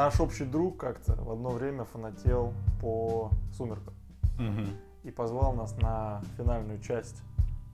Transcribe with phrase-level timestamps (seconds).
[0.00, 3.92] наш общий друг как-то в одно время фанател по «Сумеркам»
[4.38, 4.68] Мгм.
[5.02, 7.22] и позвал нас на финальную часть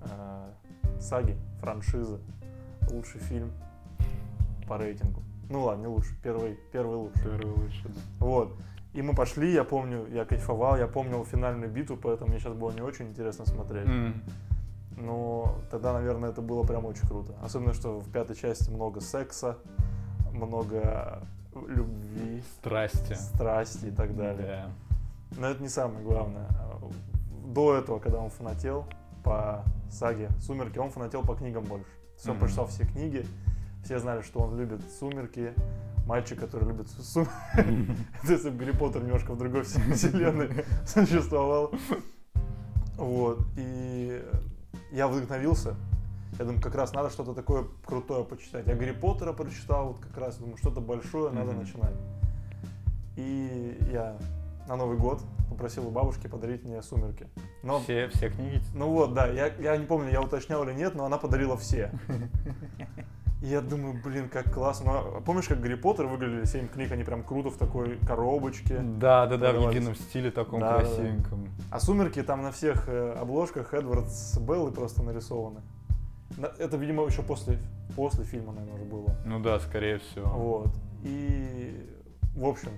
[0.01, 0.51] э,
[0.99, 2.19] саги, франшизы.
[2.91, 3.53] Лучший фильм
[4.67, 5.23] по рейтингу.
[5.49, 7.23] Ну ладно, не лучший, первый, первый лучший.
[7.23, 8.01] Первый лучше, да.
[8.19, 8.57] Вот.
[8.93, 12.73] И мы пошли, я помню, я кайфовал, я помнил финальную битву, поэтому мне сейчас было
[12.73, 13.87] не очень интересно смотреть.
[13.87, 14.21] М.
[14.97, 17.37] Но тогда, наверное, это было прям очень круто.
[17.41, 19.59] Особенно, что в пятой части много секса,
[20.33, 21.23] много
[21.69, 23.15] любви, Страсти.
[23.15, 24.47] страсти и так далее.
[24.47, 25.39] Да.
[25.41, 26.47] Но это не самое главное.
[27.47, 28.85] До этого, когда он фанател
[29.25, 31.87] по саге «Сумерки», он фанател по книгам больше.
[32.27, 32.41] Он Мгм.
[32.41, 33.25] прочитал все книги,
[33.85, 35.53] все знали, что он любит «Сумерки»,
[36.07, 37.97] мальчик, который любит сумерки.
[38.27, 41.73] То есть Гарри Поттер немножко в другой все- вселенной существовал.
[42.97, 43.41] Вот.
[43.57, 44.23] И
[44.93, 45.75] я вдохновился.
[46.39, 48.67] Я думаю, как раз надо что-то такое крутое почитать.
[48.67, 51.61] Я Гарри Поттера прочитал, вот как раз думаю, что-то большое надо Мгм.
[51.61, 51.95] начинать.
[53.17, 54.17] И я
[54.69, 57.29] на Новый год попросил у бабушки подарить мне «Сумерки».
[57.63, 58.61] Но, Все, все книги.
[58.75, 61.91] ну вот, да, я, я не помню, я уточнял или нет, но она подарила все.
[63.43, 64.93] И я думаю, блин, как классно.
[64.93, 68.79] Ну, а помнишь, как Гарри Поттер выглядели 7 книг, они прям круто в такой коробочке.
[68.79, 70.85] Да, да, да, в едином стиле таком Да, да, да.
[70.85, 71.49] красивеньком.
[71.71, 75.61] А «Сумерки» там на всех э, обложках Эдвард с Беллой просто нарисованы.
[76.59, 77.59] Это, видимо, еще после,
[77.95, 79.17] после фильма, наверное, уже было.
[79.25, 80.27] Ну да, скорее всего.
[80.29, 80.71] Вот.
[81.03, 81.89] И,
[82.35, 82.71] в общем,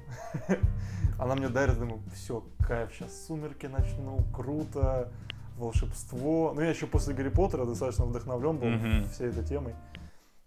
[1.19, 5.11] она мне дарит, думаю, все, кайф, сейчас «Сумерки» начну, круто,
[5.57, 6.53] волшебство.
[6.55, 9.09] Ну, я еще после Гарри Поттера достаточно вдохновлен был Мгм.
[9.09, 9.75] всей этой темой.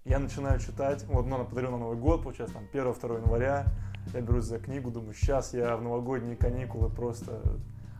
[0.06, 3.66] Я начинаю читать, вот, ну, она подарила на Новый год, получается, там, 1-2 января.
[4.14, 7.42] Я берусь за книгу, думаю, сейчас я в новогодние каникулы просто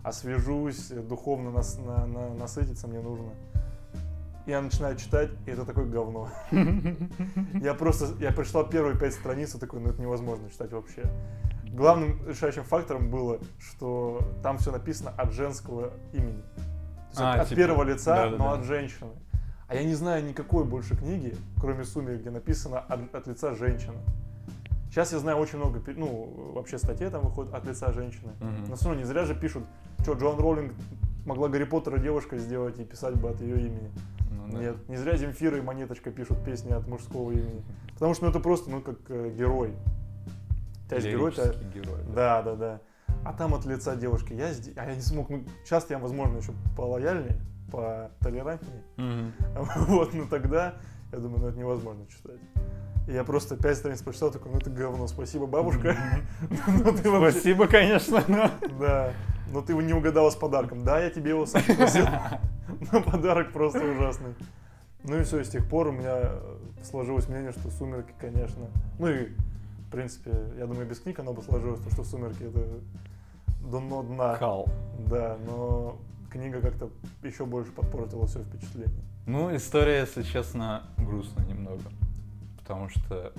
[0.04, 3.34] освежусь, духовно нас, на- на- насытиться мне нужно.
[4.46, 6.30] Я начинаю читать, и это такое говно.
[7.54, 11.04] Я просто, я прочитал первые пять страниц, и такой, ну это невозможно читать вообще.
[11.66, 16.44] Главным решающим фактором было, что там все написано от женского имени.
[17.16, 19.12] А, от, от типа, первого лица, но от женщины.
[19.68, 23.98] А я не знаю никакой больше книги, кроме «Сумерек», где написано от, от лица женщины.
[24.90, 28.34] Сейчас я знаю очень много, ну, вообще статей там выходит от лица женщины.
[28.42, 28.66] Мгм.
[28.68, 29.64] Но все равно не зря же пишут,
[30.02, 30.74] что Джоан Роллинг
[31.26, 33.92] могла Гарри Поттера девушкой сделать и писать бы от ее имени.
[34.32, 34.58] Ну да.
[34.60, 37.64] Нет, не зря Земфира и Монеточка пишут песни от мужского имени.
[37.94, 39.74] Потому что ну, это просто, ну, как э, герой.
[40.90, 42.00] Есть герой Лирический герой.
[42.14, 42.80] Да, да, да.
[43.24, 44.34] А там от лица девушки.
[44.34, 45.30] Я, сде- а я не смог.
[45.30, 47.38] Ну, сейчас я, возможно, еще полояльнее,
[47.72, 48.84] потолерантнее.
[48.98, 49.32] Мгм.
[49.88, 50.76] Вот, но тогда
[51.12, 52.40] я думаю, ну это невозможно читать.
[53.08, 55.96] И я просто пять страниц прочитал, такой, ну это говно, спасибо, бабушка.
[56.68, 58.24] Ну, ты Спасибо, конечно.
[58.28, 58.50] но-
[58.80, 59.14] Да.
[59.52, 60.84] Но ты не угадала с подарком.
[60.84, 62.06] Да, я тебе его сам просил.
[62.92, 64.34] Но подарок просто ужасный.
[65.04, 68.68] Ну и все, и с тех пор у меня э, сложилось мнение, что «Сумерки», конечно.
[69.00, 69.30] Ну и,
[69.88, 72.66] в принципе, я думаю, без книг оно бы сложилось, потому что «Сумерки»— это
[73.62, 74.36] дно дна.
[74.36, 74.68] Кал.
[75.10, 75.98] Да, но
[76.30, 76.90] книга как-то
[77.24, 79.04] еще больше подпортила все впечатление.
[79.26, 81.84] Ну, история, если честно, грустная немного.
[82.60, 83.34] Потому что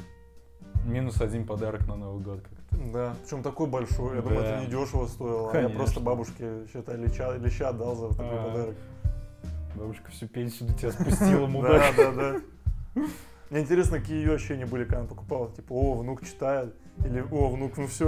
[0.84, 2.62] минус один подарок на Новый год как-то.
[2.93, 4.16] Да, причем такой большой.
[4.16, 4.49] Я думаю, Да.
[4.56, 5.44] это недешево стоило.
[5.50, 5.78] А я Конечно.
[5.78, 8.49] просто бабушке, считай, леща, леща отдал за такой А.
[8.50, 8.75] подарок.
[9.77, 11.94] Бабушка всю пенсию на тебя спустила, Да, мудак.
[11.97, 12.37] да, да.
[13.50, 15.50] Мне интересно, какие ее ощущения были, когда она покупала.
[15.53, 16.75] Типа, о, внук читает.
[17.06, 18.06] Или, о, внук, ну все.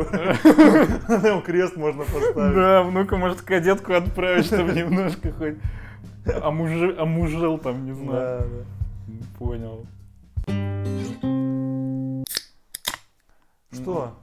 [1.08, 2.54] На нем крест можно поставить.
[2.54, 5.56] Да, внука может кадетку отправить, чтобы немножко хоть
[6.26, 8.41] омужи- омужел там, не знаю.
[8.41, 9.26] Да, да.
[9.38, 9.86] Понял.
[13.72, 14.14] Что?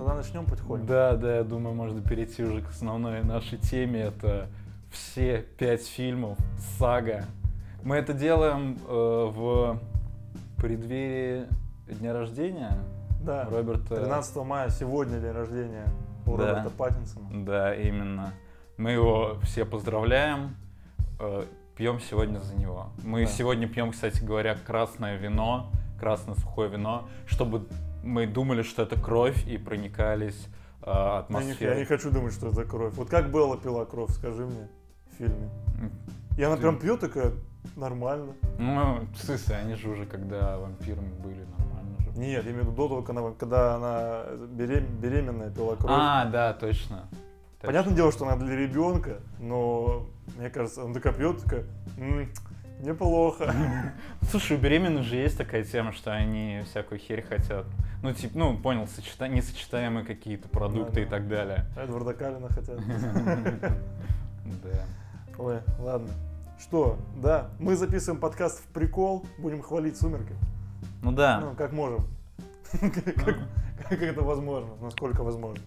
[0.00, 0.86] Тогда начнем потихоньку.
[0.86, 4.00] Да, да, я думаю, можно перейти уже к основной нашей теме.
[4.00, 4.46] Это
[4.90, 6.38] все пять фильмов,
[6.78, 7.26] сага.
[7.82, 9.78] Мы это делаем э, в
[10.56, 11.44] преддверии
[11.86, 12.78] дня рождения
[13.22, 13.44] Да.
[13.44, 13.96] Роберта.
[13.96, 15.84] 13 мая сегодня день рождения
[16.24, 16.48] у Да.
[16.48, 17.44] Роберта Паттинсона.
[17.44, 18.32] Да, именно.
[18.78, 20.56] Мы его все поздравляем.
[21.18, 21.44] э,
[21.76, 22.86] пьем сегодня за него.
[23.04, 23.30] Мы Да.
[23.30, 27.66] сегодня пьем, кстати говоря, красное вино, красное сухое вино, чтобы
[28.02, 30.48] мы думали, что это кровь и проникались
[30.82, 31.78] э, Я не, я атмосферой.
[31.80, 32.94] не хочу думать, что это кровь.
[32.94, 34.68] Вот как Белла пила кровь, скажи мне
[35.12, 35.50] в фильме.
[36.38, 37.32] И она Ты- прям пьет такая,
[37.76, 38.32] нормально.
[38.58, 42.18] Ну, смысле, они же уже когда вампирами были, нормально же.
[42.18, 44.22] Нет, я имею в виду до того, когда она, когда она
[44.56, 45.90] берем- беременная пила кровь.
[45.92, 47.08] А, да, точно.
[47.60, 50.06] Понятное дело, что она для ребенка, но
[50.38, 51.66] мне кажется, она такая пьет, такая,
[51.98, 52.26] «М,
[52.80, 53.54] неплохо.
[54.30, 57.66] Слушай, у беременных же есть такая тема, что они всякую херь хотят.
[58.02, 59.28] Ну, типа, ну, понял, сочета...
[59.28, 61.16] несочетаемые какие-то продукты и Да-да.
[61.16, 61.66] так далее.
[61.76, 62.78] Эдварда Калина хотят.
[64.64, 64.84] Да.
[65.38, 66.08] Ой, ладно.
[66.58, 70.34] Что, да, мы записываем подкаст в прикол, будем хвалить «Сумерки».
[71.02, 71.40] Ну да.
[71.40, 72.06] Ну, как можем.
[73.88, 74.70] Как- это возможно?
[74.80, 75.62] Насколько возможно?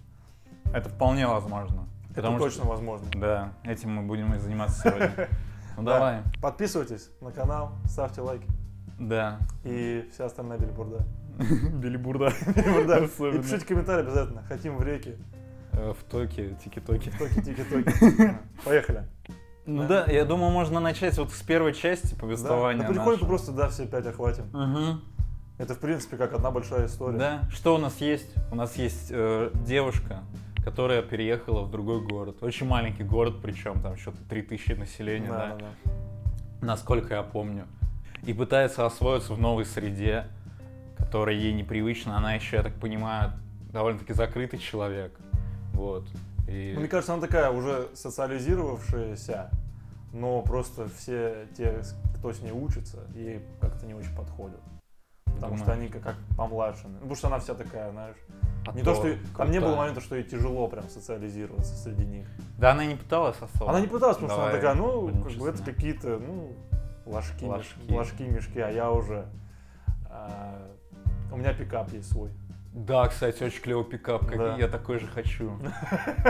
[0.73, 1.87] Это вполне возможно.
[2.15, 3.07] Это точно возможно.
[3.15, 5.29] Да, этим мы будем и заниматься сегодня.
[5.77, 5.93] Ну Да.
[5.93, 6.21] давай.
[6.41, 8.47] Подписывайтесь на канал, ставьте лайки.
[8.99, 9.39] Да.
[9.63, 11.05] И вся остальная билибурда.
[11.39, 12.31] Билибурда.
[12.55, 13.05] Билибурда.
[13.37, 14.43] И пишите комментарии обязательно.
[14.43, 15.17] Хотим в реке.
[15.71, 17.11] Э, В токе, тики-токи.
[17.17, 18.37] Токи, тики, токи.
[18.65, 19.07] Поехали.
[19.65, 20.05] Ну Да.
[20.05, 22.81] я думаю, можно начать вот с первой части повествования.
[22.81, 25.01] да потихоньку просто, да, все пять охватим.
[25.57, 27.17] Это, в принципе, как одна большая история.
[27.17, 27.41] Да.
[27.49, 28.33] Что у нас есть?
[28.51, 30.19] У нас есть э, девушка,
[30.63, 32.37] которая переехала в другой город.
[32.41, 35.91] Очень маленький город, причем там что-то 3000 населения, Да, да, да,
[36.61, 37.65] насколько я помню.
[38.23, 40.27] И пытается освоиться в новой среде,
[40.97, 42.17] которая ей непривычна.
[42.17, 43.33] Она еще, я так понимаю,
[43.71, 45.19] довольно-таки закрытый человек.
[45.73, 46.07] Вот.
[46.47, 46.71] И...
[46.73, 49.49] Ну, Мне кажется, она такая уже социализировавшаяся,
[50.13, 51.81] но просто все те,
[52.17, 54.61] кто с ней учится, ей как-то не очень подходят.
[55.35, 55.81] Потому что Думаю.
[55.81, 56.83] они как, как помладше.
[56.87, 58.15] Ну, потому что она вся такая, знаешь.
[58.65, 59.07] А Не то, что...
[59.07, 59.81] ей- Там не было крутая.
[59.81, 62.27] момента, что ей тяжело прям социализироваться среди них.
[62.57, 63.69] Да, она и не пыталась особо.
[63.71, 66.53] Она не пыталась, потому что она Давай такая, ну, как бы это какие-то, ну,
[67.05, 67.91] ложки, Ложки.
[67.91, 68.21] ложки.
[68.23, 69.25] мешки, а я уже...
[70.09, 70.71] а,
[71.31, 72.29] у меня пикап есть свой.
[72.73, 74.55] Да, кстати, очень клевый пикап, как Да.
[74.57, 75.59] я такой же хочу.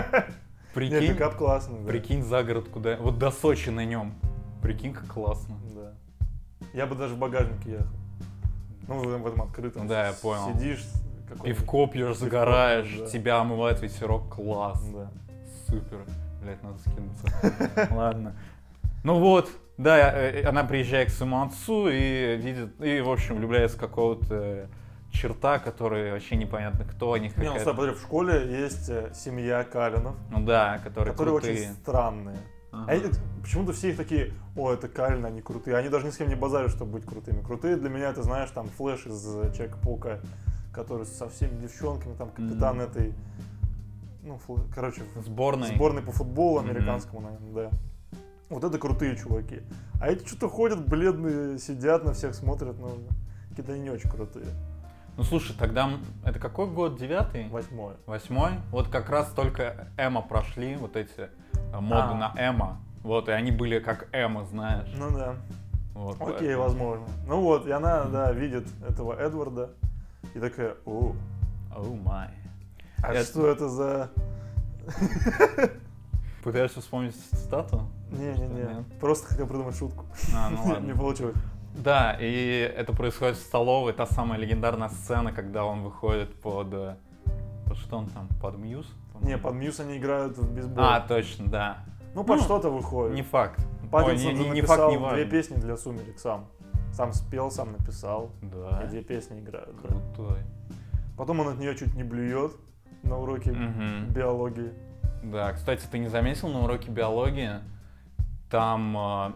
[0.74, 1.88] Прикинь, пикап классный, да.
[1.88, 2.98] прикинь за город куда.
[2.98, 4.16] Вот до Сочи на нем.
[4.62, 5.56] Прикинь, как классно.
[5.76, 5.94] Да.
[6.74, 7.96] Я бы даже в багажнике ехал.
[8.88, 9.88] Ну, в, этом открытом.
[9.88, 10.54] Да, я понял.
[10.54, 10.86] Сидишь,
[11.44, 13.06] Пивко пьешь, загораешь, да.
[13.08, 14.84] тебя омывает ветерок, класс.
[14.94, 15.12] Да.
[15.68, 16.06] Супер.
[16.42, 17.88] Блять, надо скинуться.
[17.96, 18.36] Ладно.
[19.04, 23.78] Ну вот, да, э, она приезжает к своему отцу и видит, и, в общем, влюбляется
[23.78, 24.70] в какого-то
[25.12, 29.12] черта, который вообще непонятно кто, у них Не, ну, стоп, подожди, в школе есть э,
[29.14, 31.54] семья Калинов, Ну да, которые, которые крутые.
[31.54, 32.38] очень странные.
[32.74, 32.92] Ага.
[32.92, 35.78] Эти- почему-то все их такие, о, это Калины, они крутые.
[35.78, 37.42] Они даже ни с кем не базарят, чтобы быть крутыми.
[37.44, 40.20] Крутые для меня, это, знаешь, там, Флэш из э, Человека-паука,
[40.74, 42.86] который со всеми девчонками, там, капитан Мгм.
[42.86, 43.14] этой,
[44.24, 45.68] ну, Флэ- короче, Сборной.
[45.76, 47.70] сборной по футболу американскому, наверное, да.
[48.50, 49.62] Вот это крутые чуваки.
[50.02, 52.98] А эти что-то ходят бледные, сидят на всех, смотрят, ну,
[53.50, 54.46] какие-то они не очень крутые.
[55.16, 55.90] Ну слушай, тогда
[56.26, 56.98] это какой год?
[56.98, 57.48] Девятый?
[57.50, 57.96] Восьмое.
[58.08, 58.54] Восьмой?
[58.72, 61.30] Вот как раз только Эма прошли, вот эти
[61.72, 62.16] э, моды А.
[62.16, 62.78] на Эма.
[63.04, 64.90] Вот, и они были как Эма, знаешь.
[64.98, 65.36] Ну да.
[65.94, 67.06] Вот, Окей, поэтому- возможно.
[67.28, 69.70] Ну вот, и она, да, видит этого Эдварда
[70.34, 71.14] и такая, о,
[71.76, 72.30] Оу май.
[73.04, 74.10] а Это- что это за...
[76.44, 77.84] Пытаешься вспомнить цитату?
[78.12, 80.06] Не-не-не, просто хотел придумать шутку.
[80.36, 80.86] А, ну ладно.
[80.88, 81.36] Не получилось.
[81.76, 86.68] Да, и это происходит в столовой, та самая легендарная сцена, когда он выходит под...
[86.74, 86.96] э,
[87.68, 88.28] под что он там?
[88.42, 88.88] Под Мьюз?
[89.22, 90.84] Не, под Мьюз они играют в бейсбол.
[90.84, 91.78] А, точно, да.
[92.14, 93.16] ну, под ну, что-то выходит.
[93.16, 93.66] Не факт.
[93.92, 95.18] Паттинсон Ой, же не, не написал факт, не важно.
[95.18, 96.46] две песни для «Сумерек» сам.
[96.94, 98.32] Сам спел, сам написал.
[98.42, 98.84] Да.
[98.84, 99.76] И две песни играют.
[99.82, 99.88] да.
[99.88, 100.40] Крутой.
[101.18, 102.54] Потом он от нее чуть не блюет
[103.04, 104.08] на уроке Мгм.
[104.14, 104.74] биологии.
[105.24, 107.52] Да, кстати, ты не заметил на уроке биологии?
[108.50, 109.32] Там э,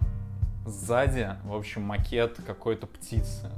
[0.67, 3.49] сзади, в общем, макет какой-то птицы.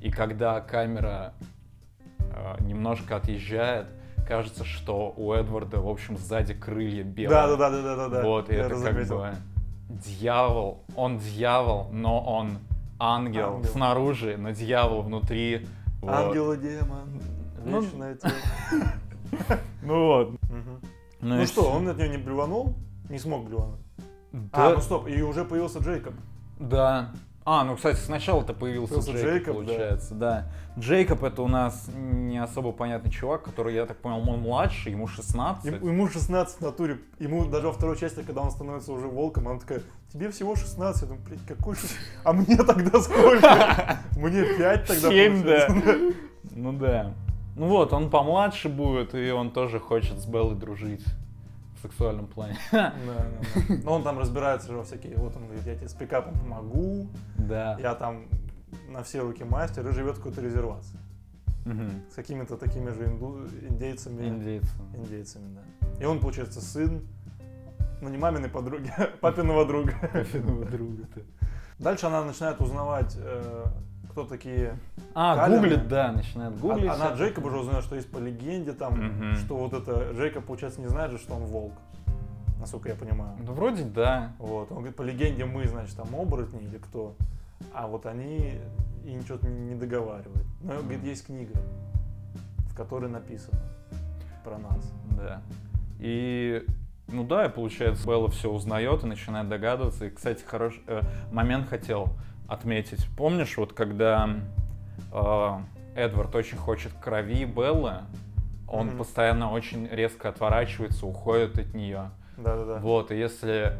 [0.00, 1.32] И когда камера
[2.18, 3.86] э, немножко отъезжает,
[4.28, 7.28] кажется, что у Эдварда, в общем, сзади крылья белые.
[7.30, 8.22] Да, да, да, да, да, да.
[8.22, 9.34] Вот, и Я это как бы
[9.88, 10.84] дьявол.
[10.96, 12.58] Он дьявол, но он
[12.98, 13.70] ангел, Ангел.
[13.70, 15.66] снаружи, но дьявол внутри.
[16.00, 16.10] Вот.
[16.12, 17.20] Ангел и демон.
[17.64, 18.34] Ну, Вечная тема.
[19.82, 20.30] Ну вот.
[21.20, 22.74] Ну, Ну что, он от нее не блюванул?
[23.08, 23.80] Не смог блювануть.
[24.32, 26.14] Да, А, ну стоп, и уже появился Джейкоб.
[26.58, 27.10] Да.
[27.46, 29.62] А, ну, кстати, сначала-то появился Появился Джейкоб, Джейкоб, да.
[29.64, 30.46] получается, да.
[30.78, 35.06] Джейкоб это у нас не особо понятный чувак, который, я так понял, он младший, ему
[35.06, 35.66] 16.
[35.66, 37.00] Им- Ему 16 в натуре.
[37.18, 41.02] Ему даже во второй части, когда он становится уже волком, она такая, тебе всего 16.
[41.02, 41.98] Я думаю, блядь, какой 16?
[42.24, 43.98] А мне тогда сколько?
[44.16, 45.66] Мне 5 тогда Семь, да.
[45.66, 46.16] получается.
[46.56, 47.12] Ну да.
[47.56, 51.04] Ну вот, он помладше будет, и он тоже хочет с Беллой дружить
[51.90, 52.56] сексуальном плане.
[52.72, 53.26] Да, да,
[53.68, 53.74] да.
[53.84, 57.76] Но он там разбирается во всякие, вот он говорит, я тебе с пикапом помогу, Да.
[57.80, 58.26] я там
[58.88, 60.98] на все руки мастер, и живет в какой-то резервации.
[61.64, 62.02] Мгм.
[62.10, 64.26] С какими-то такими же инду- индейцами.
[64.28, 64.68] Индейцы.
[64.94, 65.88] Индейцами, да.
[66.02, 67.00] И он, получается, сын,
[68.02, 69.92] ну не маминой подруги, а папиного друга.
[70.12, 71.20] Папиного друга-то.
[71.78, 73.64] Дальше она начинает узнавать, э,
[74.14, 74.76] кто такие.
[75.12, 75.60] А, Калина.
[75.60, 76.88] гуглит, да, начинает гуглить.
[76.88, 77.14] А- Она.
[77.14, 79.34] Джейкоб уже узнает, что есть по легенде там, Мгм.
[79.38, 81.72] что вот это Джейкоб, получается, не знает же, что он волк.
[82.60, 83.36] Насколько я понимаю.
[83.44, 84.32] Да вроде да.
[84.38, 84.70] Вот.
[84.70, 87.16] Он говорит, по легенде мы, значит, там оборотни или кто.
[87.72, 88.54] А вот они
[89.04, 90.46] и ничего не договаривают.
[90.62, 91.08] Но, говорит, Мгм.
[91.08, 91.54] есть книга,
[92.70, 93.58] в которой написано
[94.44, 94.92] про нас.
[95.10, 95.42] Да.
[95.98, 96.64] И,
[97.08, 100.06] ну да, и получается, Белла все узнает и начинает догадываться.
[100.06, 101.00] И, кстати, хороший э,
[101.32, 102.10] момент хотел
[102.48, 103.06] отметить.
[103.16, 104.28] Помнишь, вот когда
[105.12, 105.50] э,
[105.96, 107.98] Эдвард очень хочет крови Беллы,
[108.68, 108.98] он Мгм.
[108.98, 112.10] постоянно очень резко отворачивается, уходит от нее.
[112.36, 112.78] Да-да-да.
[112.78, 113.76] Вот, и если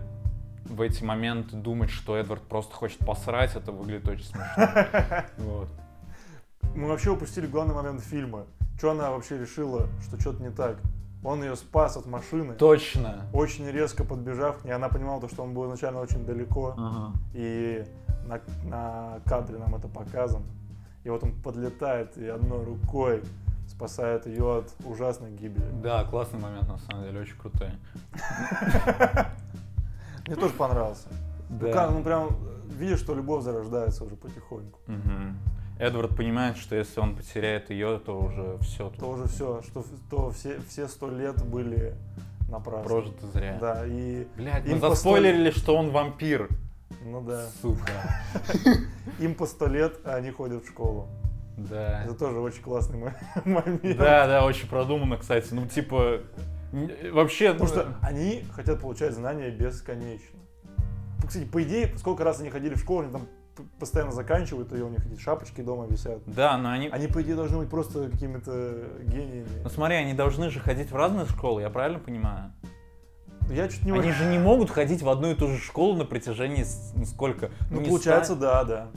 [0.64, 4.44] в эти моменты думать, что Эдвард просто хочет посрать, это выглядит очень смешно.
[5.38, 5.68] Вот.
[6.75, 8.47] Мы вообще упустили главный момент фильма.
[8.78, 10.78] Что она вообще решила, что что-то не так?
[11.25, 12.54] Он ее спас от машины.
[12.54, 13.26] Точно.
[13.33, 16.75] Очень резко подбежав к ней, она понимала, то, что он был изначально очень далеко.
[16.76, 17.12] Ага.
[17.33, 17.85] И
[18.26, 20.45] на, на кадре нам это показано.
[21.02, 23.23] И вот он подлетает и одной рукой
[23.66, 25.64] спасает ее от ужасной гибели.
[25.83, 27.71] Да, классный момент, на самом деле, очень крутой.
[30.26, 31.09] Мне тоже понравился.
[31.49, 32.28] Ну, как, ну прям
[32.75, 34.81] видишь, что любовь зарождается уже потихоньку.
[34.87, 35.38] Мгм.
[35.78, 40.31] Эдвард понимает, что если он потеряет ее, то уже все То уже все, что то
[40.31, 41.95] все все сто лет были
[42.49, 42.85] напрасно.
[42.85, 43.59] прожито зря.
[43.61, 46.49] Да, и Блядь, Им мы по заспойлерили, что он вампир.
[47.04, 47.93] ну да, Сука.
[49.19, 51.09] им по сто лет, а они ходят в школу.
[51.57, 52.04] Да.
[52.04, 53.14] Это тоже очень классный мо-
[53.45, 53.83] момент.
[53.97, 55.52] Да, да, очень продуманно, кстати.
[55.52, 56.21] Ну, типа,
[57.12, 57.52] вообще...
[57.52, 60.38] Потому ну, что они хотят получать знания бесконечно.
[61.25, 63.26] Ну, Кстати, по идее, сколько раз они ходили в школу, они там
[63.78, 66.19] постоянно заканчивают ее, у них эти шапочки дома висят.
[66.26, 66.88] Да, но они...
[66.88, 69.47] Они, по идее, должны быть просто какими-то гениями.
[69.62, 72.52] Ну смотри, они должны же ходить в разные школы, я правильно понимаю?
[73.50, 76.04] Я чуть не Они же не могут ходить в одну и ту же школу на
[76.04, 77.50] протяжении ну, сколько?
[77.71, 78.88] Ну, не получается, ста- да, да.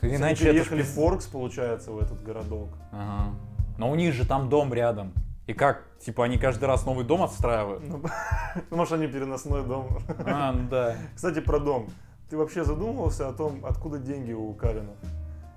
[0.00, 2.70] Они Иначе это переехали ж в Форкс, получается, в этот городок.
[2.90, 3.32] Ага.
[3.78, 5.12] Но у них же там дом рядом.
[5.46, 5.84] И как?
[5.98, 7.82] Типа они каждый раз новый дом отстраивают?
[7.86, 8.00] Ну,
[8.70, 9.88] ну, может, они переносной дом.
[10.26, 10.96] А, ну да.
[11.14, 11.88] Кстати, про дом.
[12.30, 14.96] Ты вообще задумывался о том, откуда деньги у Каринов?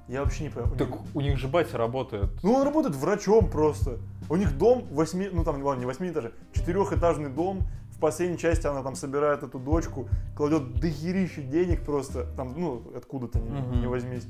[0.09, 0.73] Я вообще не понимаю.
[0.73, 2.29] У Так них- у них же батя работает.
[2.43, 3.97] Ну, он работает врачом просто.
[4.29, 7.61] У них дом восьми, ну там, ладно, не восьмиэтажный, четырехэтажный дом.
[7.91, 13.39] В последней части она там собирает эту дочку, кладет дохерища денег просто, там, ну, откуда-то
[13.39, 13.81] не, Мгм.
[13.81, 14.27] не возьмись.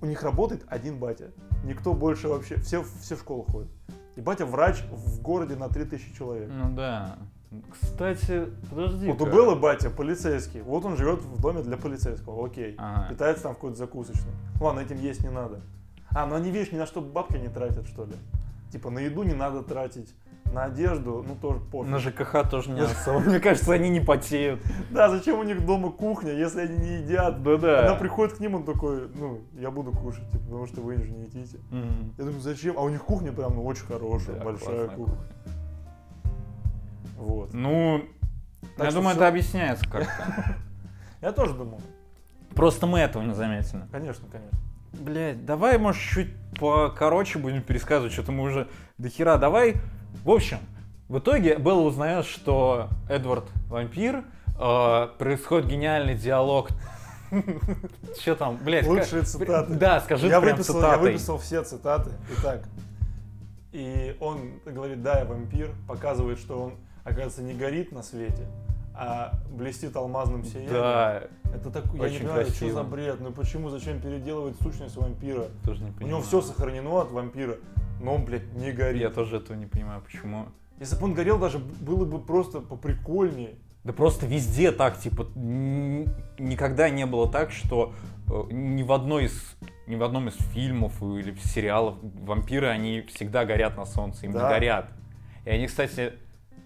[0.00, 1.30] У них работает один батя.
[1.64, 3.68] Никто больше вообще, все, все в школу ходят.
[4.18, 6.50] И батя врач в городе на 3000 человек.
[6.52, 7.18] Ну да.
[7.70, 9.06] Кстати, подожди.
[9.06, 10.60] Вот у Беллы батя полицейский.
[10.60, 12.74] Вот он живет в доме для полицейского, окей.
[12.78, 13.10] Ага.
[13.10, 14.32] Питается там в какой-то закусочной.
[14.60, 15.60] Ладно, этим есть не надо.
[16.10, 18.14] А, ну они, видишь, ни на что бабки не тратят, что ли.
[18.72, 20.12] Типа на еду не надо тратить,
[20.52, 21.90] на одежду, ну тоже пофиг.
[21.90, 23.20] На ЖКХ тоже не особо.
[23.20, 24.60] Мне кажется, они не потеют.
[24.90, 27.42] Да, зачем у них дома кухня, если они не едят?
[27.42, 27.86] Да-да.
[27.86, 31.08] Она приходит к ним, он такой, ну, я буду кушать, типа, потому что вы же
[31.08, 31.58] не едите.
[31.70, 32.14] Мгм.
[32.18, 32.78] Я думаю, зачем?
[32.78, 35.18] А у них кухня прям ну, очень хорошая, Да, большая классная кухня.
[37.16, 37.52] Вот.
[37.52, 38.02] Ну,
[38.76, 39.18] Так я думаю, всё.
[39.20, 40.56] это объясняется как-то.
[41.20, 41.80] Я тоже думал.
[42.54, 43.82] Просто мы этого не заметили.
[43.90, 44.56] Конечно, конечно.
[44.92, 46.28] Блять, давай, может, чуть
[46.58, 49.36] покороче будем пересказывать, что-то мы уже до хера.
[49.36, 49.74] Давай,
[50.24, 50.58] в общем,
[51.08, 54.24] в итоге Белла узнает, что Эдвард вампир,
[54.58, 56.68] э, происходит гениальный диалог.
[58.20, 58.86] Что там, блядь?
[58.86, 59.74] Лучшие цитаты.
[59.74, 62.10] Да, скажи я прям выписал, я выписал все цитаты.
[62.38, 62.62] Итак,
[63.72, 66.74] и он говорит, да, я вампир, показывает, что он,
[67.04, 68.46] оказывается, не горит на свете,
[68.94, 70.72] а блестит алмазным сиянием.
[70.72, 71.22] Да,
[71.54, 72.72] Это так, я не понимаю, что красиво.
[72.72, 75.44] за бред, ну почему, зачем переделывать сущность вампира?
[75.64, 76.16] тоже не У понимаю.
[76.16, 77.56] него все сохранено от вампира,
[78.00, 79.00] но он, блядь, не горит.
[79.02, 80.46] Я тоже этого не понимаю, почему.
[80.80, 83.56] Если бы он горел, даже было бы просто поприкольнее.
[83.84, 85.26] Да просто везде так, типа,
[86.38, 87.94] никогда не было так, что
[88.28, 93.46] э, ни в одной из ни в одном из фильмов или сериалов вампиры, они всегда
[93.46, 94.50] горят на солнце, им не Да.
[94.50, 94.90] горят.
[95.46, 96.12] И они, кстати,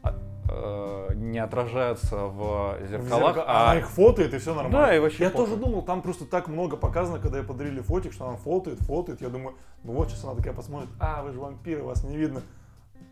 [0.03, 0.19] а-
[0.55, 3.71] э, не отражаются в В зеркалах, зерка- а...
[3.71, 4.79] Она их фотоет, и все нормально.
[4.79, 5.47] Да, и вообще Я похуй.
[5.47, 9.21] тоже думал, там просто так много показано, когда ей подарили фотик, что она фотоет, фотоет.
[9.21, 12.43] Я думаю, ну вот сейчас она такая посмотрит, а, вы же вампиры, вас не видно.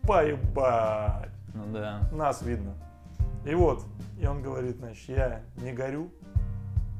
[0.03, 1.29] Поебать.
[1.53, 2.01] Ну да.
[2.11, 2.73] Нас видно.
[3.45, 3.83] И вот,
[4.19, 6.09] и он говорит, значит, я не горю,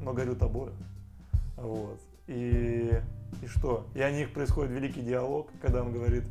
[0.00, 0.72] но горю тобою.
[1.56, 2.00] Вот.
[2.26, 2.90] И,
[3.40, 3.86] и что?
[3.94, 6.24] И о них происходит великий диалог, когда он говорит,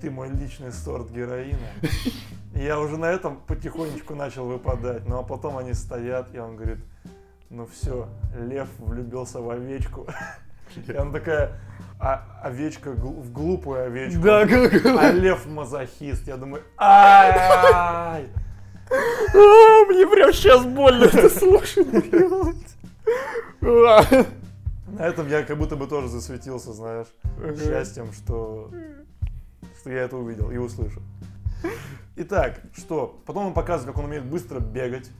[0.00, 1.58] ты мой личный сорт героина.
[2.54, 5.06] И я уже на этом потихонечку начал выпадать.
[5.06, 6.78] Ну а потом они стоят, и он говорит,
[7.48, 10.06] ну все, лев влюбился в овечку.
[10.86, 11.60] И она такая,
[11.98, 14.22] а овечка в глупую овечку.
[14.22, 14.84] Да, как...
[14.86, 16.26] А лев мазохист.
[16.26, 17.32] Я думаю, ай
[17.72, 18.20] А,
[19.88, 21.86] Мне прям сейчас больно это слушать.
[23.60, 27.06] На этом я как будто бы тоже засветился, знаешь,
[27.58, 28.70] счастьем, что,
[29.80, 31.02] что я это увидел и услышал.
[32.16, 33.20] Итак, что?
[33.26, 35.10] Потом он показывает, как он умеет быстро бегать,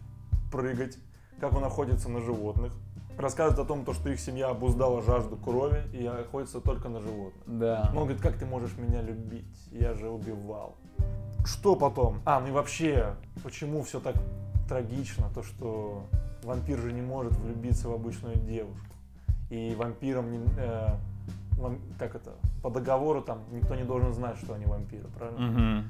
[0.52, 0.98] прыгать,
[1.40, 2.72] как он охотится на животных.
[3.18, 7.42] Рассказывает о том, то, что их семья обуздала жажду крови и охотится только на животных.
[7.46, 7.90] Да.
[7.92, 9.68] Но он говорит, как ты можешь меня любить?
[9.70, 10.76] Я же убивал.
[11.44, 12.20] Что потом?
[12.24, 14.16] А, ну и вообще, почему все так
[14.68, 16.06] трагично, то, что
[16.44, 18.86] вампир же не может влюбиться в обычную девушку.
[19.50, 20.88] И вампирам не, э,
[21.58, 22.32] вам- как это,
[22.62, 25.40] по договору там никто не должен знать, что они вампиры, правильно?
[25.40, 25.84] Мгм.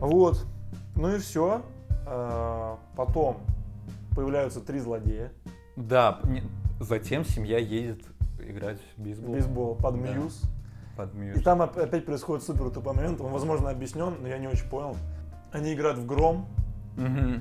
[0.00, 0.44] Вот.
[0.96, 1.62] Ну и все.
[2.96, 3.38] Потом
[4.14, 5.32] появляются три злодея.
[5.76, 6.20] Да,
[6.80, 8.00] затем семья едет
[8.38, 9.32] играть в бейсбол.
[9.34, 10.12] Бейсбол под Да.
[10.12, 10.42] Мьюз.
[10.96, 11.42] Под И Мьюз.
[11.42, 13.20] там оп- опять происходит супер тупой момент.
[13.20, 14.96] Он, возможно, объяснен, но я не очень понял.
[15.50, 16.46] Они играют в гром,
[16.96, 17.40] Мгм.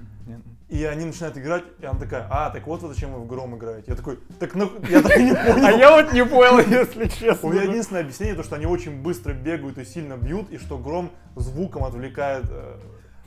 [0.70, 3.55] И они начинают играть, и она такая, а, так вот вы зачем вы в гром
[3.58, 3.86] играете.
[3.88, 5.65] Я такой, так ну, я так и не понял.
[5.65, 7.50] А я вот не понял, если честно.
[7.50, 10.77] У меня единственное объяснение, то, что они очень быстро бегают и сильно бьют, и что
[10.77, 12.46] гром звуком отвлекает.
[12.50, 12.77] э,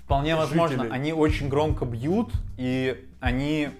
[0.04, 3.70] Вполне возможно, они очень громко бьют, и они,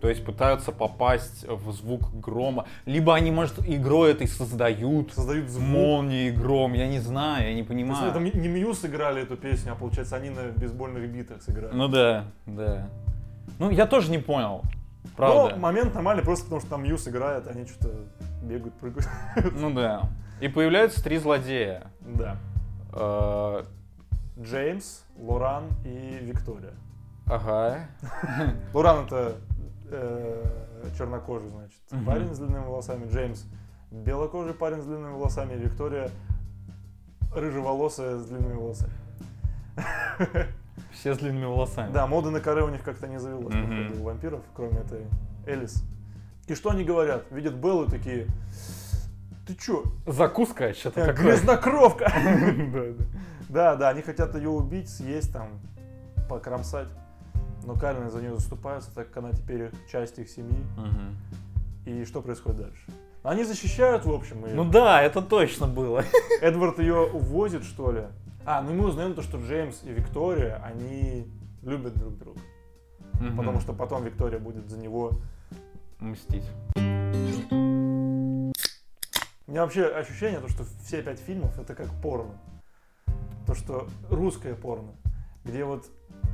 [0.00, 2.66] то есть, пытаются попасть в звук грома.
[2.84, 5.66] Либо они, может, игрой этой создают создают звук.
[5.66, 8.10] молнии, гром, я не знаю, я не То есть понимаю.
[8.10, 11.74] это не Мьюз сыграли эту песню, а получается они на бейсбольных битах сыграли.
[11.74, 12.88] Ну да, да.
[13.58, 14.62] Ну, я тоже не понял,
[15.16, 15.54] правда.
[15.54, 17.90] Но момент нормальный, просто потому что там Мьюз играет, они что-то
[18.42, 19.08] бегают, прыгают.
[19.54, 20.02] Ну да.
[20.40, 21.84] И появляются три злодея.
[22.00, 22.36] Да.
[22.92, 23.64] Э,
[24.38, 26.74] Джеймс, Лоран и Виктория.
[27.26, 27.88] Ага.
[28.74, 29.36] Лоран это
[29.90, 30.44] э,
[30.96, 32.04] чернокожий, значит, Мгм.
[32.04, 33.10] парень с длинными волосами.
[33.10, 33.44] Джеймс
[33.90, 35.54] белокожий парень с длинными волосами.
[35.54, 36.10] Виктория
[37.34, 38.92] рыжеволосая с длинными волосами.
[40.92, 41.92] Все с длинными волосами.
[41.92, 43.42] Да, моды на каре у них как-то не Мгм.
[43.44, 45.06] походу, у вампиров, кроме этой
[45.46, 45.82] Элис.
[46.46, 47.24] И что они говорят?
[47.30, 48.26] Видят Беллу и такие,
[49.46, 51.24] ты чё, Закуска что-то э, такое.
[51.32, 52.12] грязнокровка?
[53.48, 55.60] Да, да, они хотят ее убить, съесть там,
[56.28, 56.88] покромсать.
[57.66, 60.64] Но Карен за нее заступается, так как она теперь часть их семьи.
[60.76, 61.16] Мгм.
[61.84, 62.82] И что происходит дальше?
[63.24, 64.54] Они защищают, в общем, ее.
[64.54, 66.04] Ну да, это точно было.
[66.40, 68.04] Эдвард ее увозит, что ли.
[68.44, 71.26] А, ну мы узнаем то, что Джеймс и Виктория, они
[71.62, 72.40] любят друг друга.
[73.36, 75.10] Потому что потом Виктория будет за него...
[75.98, 76.44] Мстить.
[76.76, 76.80] У
[79.50, 82.38] меня вообще ощущение, то, что все пять фильмов это как порно.
[83.46, 84.92] То, что русское порно,
[85.44, 85.86] где вот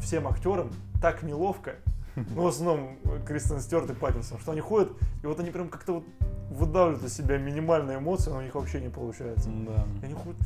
[0.03, 1.77] всем актерам так неловко,
[2.15, 5.69] ну, в основном э, Кристен Стюарт и Паттинсон, что они ходят, и вот они прям
[5.69, 6.05] как-то вот
[6.51, 9.49] выдавливают из себя минимальные эмоции, но у них вообще не получается.
[9.49, 9.87] Да.
[10.03, 10.41] И они ходят...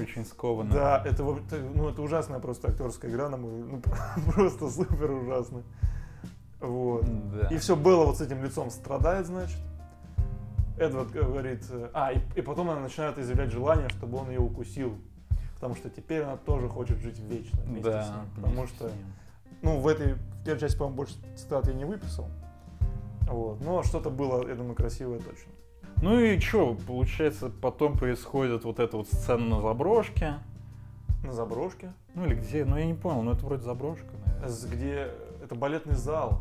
[0.00, 0.72] Очень скованно.
[0.72, 3.80] Да, это, ну, это ужасная просто актерская игра, на мой- ну,
[4.32, 5.62] просто супер ужасно.
[6.60, 7.04] Вот.
[7.30, 7.48] Да.
[7.48, 9.58] И все было вот с этим лицом страдает, значит.
[10.76, 14.98] Эдвард говорит, э, а, и, и потом она начинает изъявлять желание, чтобы он ее укусил.
[15.60, 18.02] Потому что теперь она тоже хочет жить вечно вместе Да.
[18.02, 18.24] с ним.
[18.36, 19.04] Потому что, с ним.
[19.60, 22.28] ну, в этой, в первой части, по-моему, больше цитат я не выписал.
[23.28, 23.60] Вот.
[23.60, 25.52] Но что-то было, я думаю, красивое точно.
[26.02, 30.34] Ну и что, получается, потом происходит вот эта вот сцена на заброшке.
[31.24, 34.06] На заброшке, Ну или где, ну я не понял, ну это вроде заброшка,
[34.40, 34.70] наверное.
[34.72, 35.10] где
[35.44, 36.40] это балетный зал.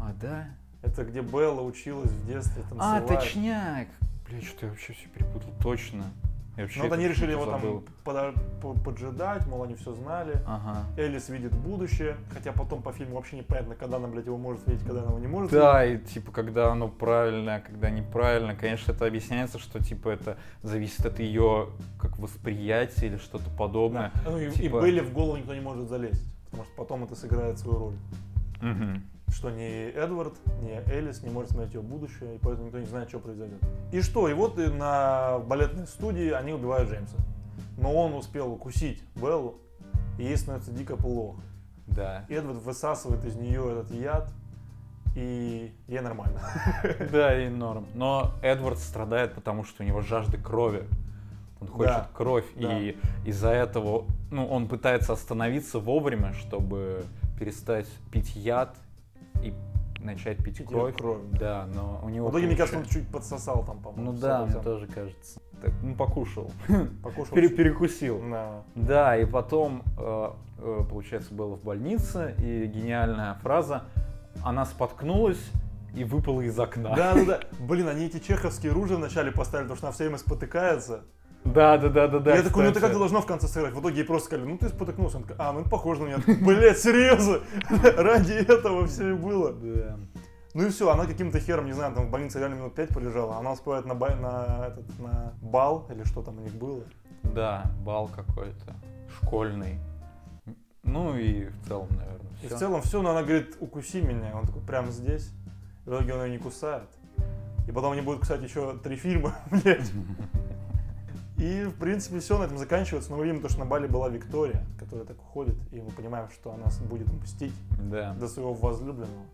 [0.00, 0.48] А, да?
[0.82, 3.22] Это где Белла училась в детстве А, танцевать.
[3.24, 3.88] точняк!
[4.28, 6.02] Бля, что-то я вообще все перепутал, точно.
[6.58, 7.84] Я вообще Ну вот они решили его там забыл.
[8.04, 10.42] подо- по- поджидать, мол, они все знали.
[10.44, 10.84] Ага.
[10.96, 14.84] Элис видит будущее, хотя потом по фильму вообще непонятно, когда она, блядь, его может видеть,
[14.84, 19.06] когда она его не может Да, и типа, когда оно правильно, когда неправильно, конечно, это
[19.06, 21.68] объясняется, что типа это зависит от ее
[22.00, 23.56] как восприятия или что-то видеть.
[23.56, 24.10] подобное.
[24.24, 24.30] Да.
[24.32, 27.14] Ну и, и Типа- Белле в голову никто не может залезть, потому что потом это
[27.14, 27.94] сыграет свою роль.
[28.60, 29.02] Мгм.
[29.30, 33.08] Что ни Эдвард, ни Элис не может смотреть ее будущее, и поэтому никто не знает,
[33.08, 33.60] что произойдет.
[33.92, 37.16] И что, и вот и на балетной студии они убивают Джеймса.
[37.76, 39.58] Но он успел укусить Беллу,
[40.18, 41.40] и ей становится дико плохо.
[41.86, 42.24] Да.
[42.28, 44.32] Эдвард высасывает из нее этот яд,
[45.14, 46.40] и ей нормально.
[47.12, 47.86] Да, и норм.
[47.94, 50.84] Но Эдвард страдает, потому что у него жажда крови.
[51.60, 52.78] Он хочет Да, кровь, да.
[52.78, 57.04] и из-за этого, ну, он пытается остановиться вовремя, чтобы
[57.38, 58.76] перестать пить яд
[59.42, 59.52] и
[60.00, 60.96] начать пить кровь.
[60.96, 62.28] кровь, Да, но у него.
[62.28, 64.12] В итоге, мне кажется, он чуть подсосал там, по-моему.
[64.12, 65.40] Ну да, мне тоже кажется.
[65.60, 66.50] Так, ну, покушал.
[67.02, 67.34] Покушал.
[67.34, 68.22] Пере- перекусил.
[68.30, 68.62] Да.
[68.76, 73.84] Да, и потом, э, э, получается, было в больнице, и гениальная фраза,
[74.44, 75.50] она споткнулась
[75.96, 76.94] и выпала из окна.
[76.94, 77.40] Да, да, да.
[77.60, 81.02] Блин, они эти чеховские ружья вначале поставили, потому что она все время спотыкается.
[81.44, 82.36] Да, да, да, да, да.
[82.36, 83.72] я такой, ну это как должно в конце сыграть?
[83.74, 85.16] В итоге ей просто сказали, ну ты спотыкнулся.
[85.16, 86.18] Он такой, а, ну это похоже на меня.
[86.44, 87.40] Блять, серьезно?
[88.02, 89.52] Ради этого все и было.
[89.52, 89.98] Да.
[90.54, 93.36] Ну и все, она каким-то хером, не знаю, там в больнице реально минут пять полежала.
[93.36, 96.82] Она успевает на, ба- на, этот, на бал, или что там у них было.
[97.22, 98.74] Да, бал какой-то
[99.22, 99.78] школьный.
[100.82, 102.56] Ну и в целом, наверное, И все.
[102.56, 104.34] в целом все, но она говорит, укуси меня.
[104.34, 105.30] Он такой, прямо здесь.
[105.86, 106.88] И в итоге он ее не кусает.
[107.68, 109.92] И потом они будут, кстати, еще три фильма, блядь.
[111.38, 113.10] И, в принципе, все на этом заканчивается.
[113.10, 115.54] Но мы видим то, что на Бали была Виктория, которая так уходит.
[115.72, 117.54] И мы понимаем, что она будет мстить
[117.90, 118.12] Да.
[118.14, 119.24] до своего возлюбленного.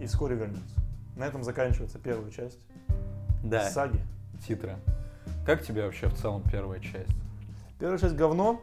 [0.00, 0.74] И вскоре вернется.
[1.16, 2.58] На этом заканчивается первая часть
[3.44, 3.68] Да.
[3.70, 4.00] саги.
[4.46, 4.76] титры.
[5.44, 7.10] Как тебе вообще в целом первая часть?
[7.78, 8.60] Первая часть говно,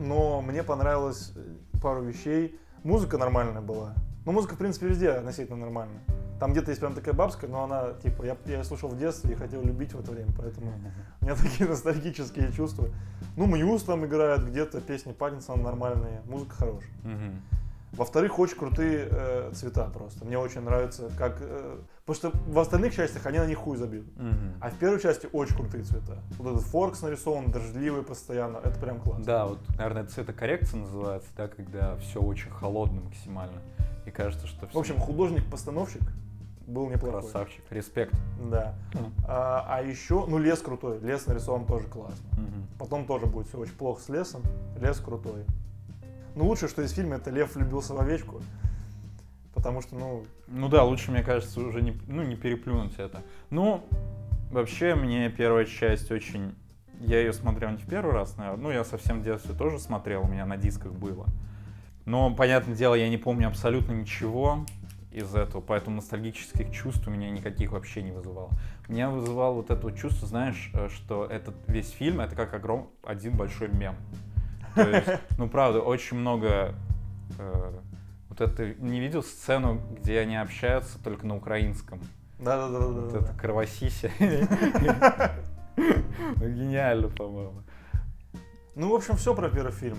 [0.00, 2.58] но мне понравилось э, пару вещей.
[2.82, 3.94] Музыка нормальная была.
[4.24, 6.00] Ну, музыка, в принципе, везде относительно нормальная.
[6.38, 9.34] Там где-то есть прям такая бабская, но она, типа, я, я слушал в детстве и
[9.34, 10.72] хотел любить в это время, поэтому
[11.20, 12.88] у меня такие ностальгические чувства.
[13.36, 16.92] Ну, Мьюз там играет где-то, песни Паттинсона нормальные, музыка хорошая.
[17.92, 20.24] Во-вторых, очень крутые э, цвета просто.
[20.24, 21.38] Мне очень нравится, как...
[21.40, 24.04] э, потому что в остальных частях они на них хуй забьют.
[24.16, 24.54] Мгм.
[24.60, 26.18] А в первой части очень крутые цвета.
[26.36, 28.58] Вот этот Форкс нарисован, дождливый постоянно.
[28.58, 29.24] Это прям классно.
[29.24, 33.62] Да, вот, наверное, цветокоррекция называется, да, когда все очень холодно максимально.
[34.04, 36.02] И кажется, что В общем, художник-постановщик
[36.66, 37.20] был неплохой.
[37.22, 38.14] красавчик, респект.
[38.50, 38.74] Да.
[38.94, 39.12] Мгм.
[39.26, 40.98] А, а еще, ну, лес крутой.
[41.00, 42.28] Лес нарисован тоже классно.
[42.32, 42.66] Мгм.
[42.78, 44.42] Потом тоже будет все очень плохо с лесом.
[44.80, 45.44] Лес крутой.
[46.34, 48.42] Ну, лучшее, что из фильма, это Лев влюбился в овечку.
[49.54, 53.22] Потому что, ну, Ну да, лучше, мне кажется, уже не, ну, не переплюнуть это.
[53.50, 53.82] Ну,
[54.50, 56.54] вообще, мне первая часть очень...
[57.00, 58.62] Я ее смотрел не в первый раз, наверное.
[58.62, 61.26] Ну, я совсем в детстве тоже смотрел, у меня на дисках было.
[62.04, 64.64] Но, понятное дело, я не помню абсолютно ничего
[65.16, 68.50] из этого, поэтому ностальгических чувств у меня никаких вообще не вызывало.
[68.86, 72.90] Меня вызывало вот это вот чувство, знаешь, э, что этот весь фильм, это как огром...
[73.02, 73.96] один большой мем.
[74.74, 76.74] То есть, ну, правда, очень много...
[77.38, 77.72] э,
[78.28, 78.74] вот это...
[78.74, 82.00] Не видел сцену, где они общаются только на украинском?
[82.38, 82.78] да-да-да.
[82.78, 84.10] Вот это кровосися.
[86.36, 87.62] Гениально, по-моему.
[88.74, 89.96] Ну, в общем, все про первый фильм.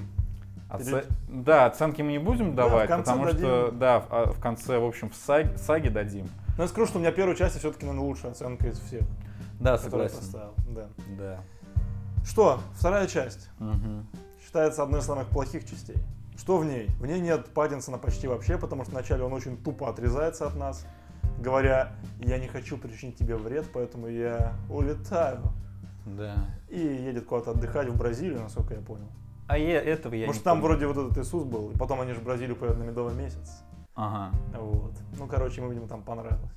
[0.70, 3.80] Оце- Да, оценки мы не будем Да, давать, конце потому что, дадим.
[3.80, 6.28] да, в, а, в конце, в общем, в саг- саге дадим.
[6.58, 9.04] Но я скажу, что у меня первая часть все-таки, наверное, лучшая оценка из всех,
[9.60, 10.18] Да, я согласен.
[10.18, 10.54] поставил.
[10.70, 10.88] Да.
[11.18, 11.40] Да.
[12.26, 13.50] Что, вторая часть.
[13.60, 14.06] Мгм.
[14.44, 15.98] считается одной из самых плохих частей.
[16.38, 16.88] Что в ней?
[17.00, 20.86] В ней нет Паттинсона почти вообще, потому что вначале он очень тупо отрезается от нас,
[21.40, 25.42] говоря, я не хочу причинить тебе вред, поэтому я улетаю.
[26.06, 26.36] Да.
[26.70, 29.08] И едет куда-то отдыхать в Бразилию, насколько я понял.
[29.48, 30.78] А я этого я Может, не там помню.
[30.78, 33.64] вроде вот этот Иисус был, и потом они же в Бразилию поедут на медовый месяц.
[33.96, 34.36] Ага.
[34.60, 34.94] Вот.
[35.18, 36.52] Ну, короче, ему, видимо, там понравилось.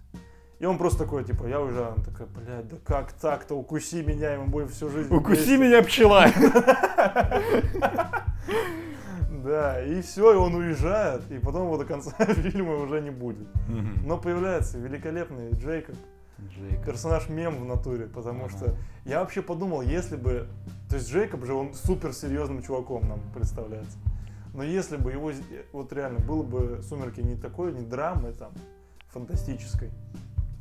[0.59, 1.94] И он просто такой, типа, я уезжаю.
[1.96, 5.59] Он такой, блядь, да как так-то, укуси меня, и мы будем всю жизнь Укуси вместе».
[5.59, 6.26] меня, пчела!
[9.42, 13.48] Да, и все, и он уезжает, и потом его до конца фильма уже не будет.
[14.05, 15.96] Но появляется великолепный Джейкоб,
[16.48, 16.85] Джейк.
[16.85, 18.57] персонаж мем в натуре, потому Ага.
[18.57, 20.48] что я вообще подумал, если бы...
[20.88, 23.96] То есть Джейкоб же, он супер серьезным чуваком нам представляется.
[24.53, 28.50] Но если бы его, з- вот реально, было бы «Сумерки» не такой, не драмы там,
[29.09, 29.90] фантастической,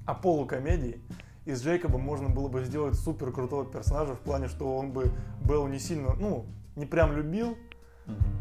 [0.05, 1.01] а полукомедии,
[1.45, 5.11] из Джейкоба можно было бы сделать супер крутого персонажа в плане, что он бы
[5.43, 7.57] был не сильно, ну, не прям любил,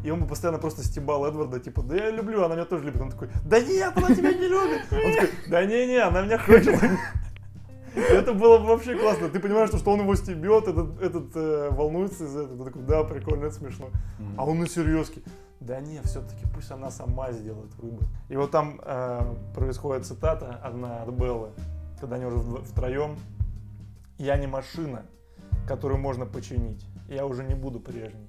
[0.05, 3.01] и он бы постоянно просто стебал Эдварда, типа, да я люблю, она меня тоже любит.
[3.01, 4.83] Он такой, да нет, она тебя не любит.
[4.91, 6.79] Он такой, да не-не, она меня хочет.
[7.95, 9.29] Это было бы вообще классно.
[9.29, 12.65] Ты понимаешь, что он его стебет, этот, этот э, волнуется из-за этого.
[12.65, 13.87] Такой, да, прикольно, это смешно.
[14.19, 14.35] Мгм.
[14.37, 15.23] А он на серьезке.
[15.61, 18.07] Да не, все-таки пусть она сама сделает выбор.
[18.29, 21.51] И вот там э, происходит цитата одна от Беллы,
[22.01, 23.17] когда они уже втроем.
[24.19, 25.03] Я не машина,
[25.67, 26.85] которую можно починить.
[27.09, 28.29] Я уже не буду прежней.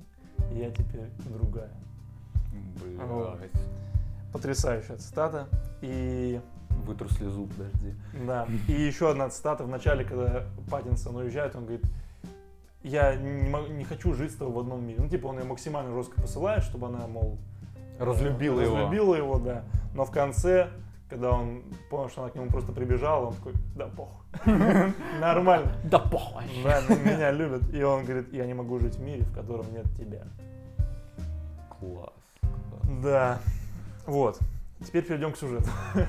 [0.52, 1.72] Я теперь другая.
[3.06, 3.38] Вот.
[3.38, 3.52] Блядь.
[4.34, 5.48] Потрясающая цитата.
[5.82, 6.40] И
[6.86, 7.94] Вытру слезу, подожди.
[8.26, 8.48] да.
[8.68, 11.86] И еще одна цитата в начале, когда Паттинсон уезжает, он говорит,
[12.84, 15.00] я не, мо- не хочу жить с тобой в одном мире.
[15.02, 17.38] Ну, типа, он ее максимально жестко посылает, чтобы она, мол,
[18.00, 18.76] Разлюбила его.
[18.78, 19.64] разлюбила его, да.
[19.94, 20.70] Но в конце,
[21.10, 24.24] когда он понял, что она к нему просто прибежала, он такой, да похуй.
[25.20, 25.74] Нормально.
[25.84, 26.44] Да похуй.
[26.64, 27.64] Да, ну, меня любят.
[27.74, 30.24] И он говорит, я не могу жить в мире, в котором нет тебя.
[31.80, 32.14] Класс.
[33.04, 33.40] Да.
[34.06, 34.40] Вот.
[34.86, 35.70] Теперь перейдем к сюжету.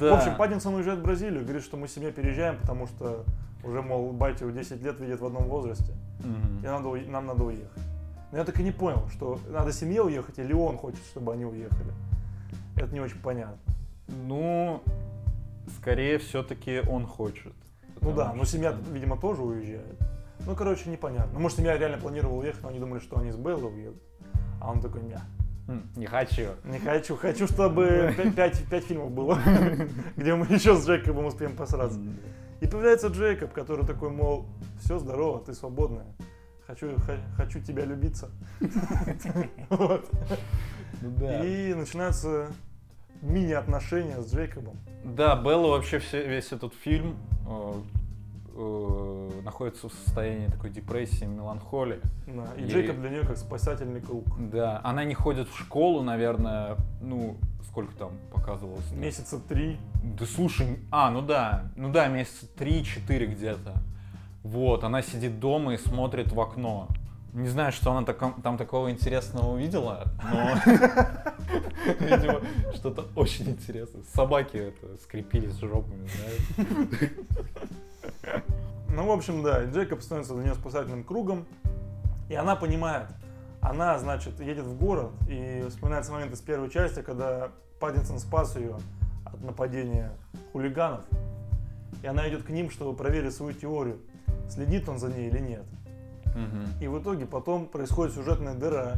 [0.00, 0.14] Да.
[0.14, 3.24] В общем, Паттинсон уезжает в Бразилию, говорит, что мы с семьей переезжаем, потому что
[3.64, 6.58] уже, мол, батю 10 лет видят в одном возрасте, Мгм.
[6.62, 7.82] и нам надо, нам надо уехать.
[8.30, 11.46] Но я так и не понял, что надо семье уехать или он хочет, чтобы они
[11.46, 11.92] уехали.
[12.76, 13.56] Это не очень понятно.
[14.06, 14.82] Ну,
[15.80, 17.54] скорее все-таки он хочет.
[18.00, 19.98] Ну да, но семья, видимо, тоже уезжает.
[20.46, 21.32] Ну, короче, непонятно.
[21.32, 24.02] Ну, может, семья реально планировала уехать, но они думали, что они с Беллой уедут.
[24.60, 25.37] А он такой, ня, М,
[25.96, 26.48] Не хочу.
[26.64, 29.38] не хочу, хочу, чтобы 5, фильмов было,
[30.16, 32.00] где мы еще с Джейкобом успеем посраться.
[32.60, 34.46] И появляется Джейкоб, который такой, мол,
[34.80, 36.06] все здорово, ты свободная.
[36.66, 36.96] Хочу,
[37.36, 38.30] хочу тебя любиться.
[41.00, 41.44] Ну.
[41.44, 42.48] И начинаются
[43.20, 44.76] мини-отношения с Джейкобом.
[45.04, 47.16] Да, Белла вообще весь этот фильм
[48.58, 52.00] э, находится в состоянии такой депрессии, меланхолии.
[52.26, 54.24] Да, И Ей- Джейкоб для нее как спасательный круг.
[54.50, 57.36] Да, она не ходит в школу, наверное, ну,
[57.68, 58.90] сколько там показывалось?
[58.92, 59.78] Месяца три.
[60.02, 63.74] Да слушай, а, ну да, ну да, месяца 3-4 где-то.
[64.42, 66.88] Вот, она сидит дома и смотрит в окно.
[67.32, 70.54] Не знаю, что она там такого интересного увидела, но,
[72.00, 72.40] видимо,
[72.74, 74.02] что-то очень интересное.
[74.14, 77.10] Собаки это скрепились жопами, знаешь.
[78.90, 81.44] Ну, в общем, да, Джейкоб становится для нее спасательным кругом,
[82.28, 83.06] и она понимает,
[83.60, 88.76] она, значит, едет в город, и вспоминается момент из первой части, когда Паттинсон спас ее
[89.24, 90.10] от нападения
[90.52, 91.02] хулиганов,
[92.02, 94.00] и она идет к ним, чтобы проверить свою теорию,
[94.48, 95.64] следит он за ней или нет.
[96.80, 98.96] И в итоге потом происходит сюжетная дыра.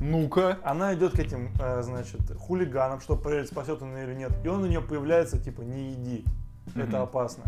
[0.00, 0.58] Ну-ка.
[0.62, 4.32] Она идет к этим, э, значит, хулиганам, чтобы проверить, спасет он или нет.
[4.44, 6.24] И он у нее появляется, типа, не иди,
[6.74, 7.44] это опасно.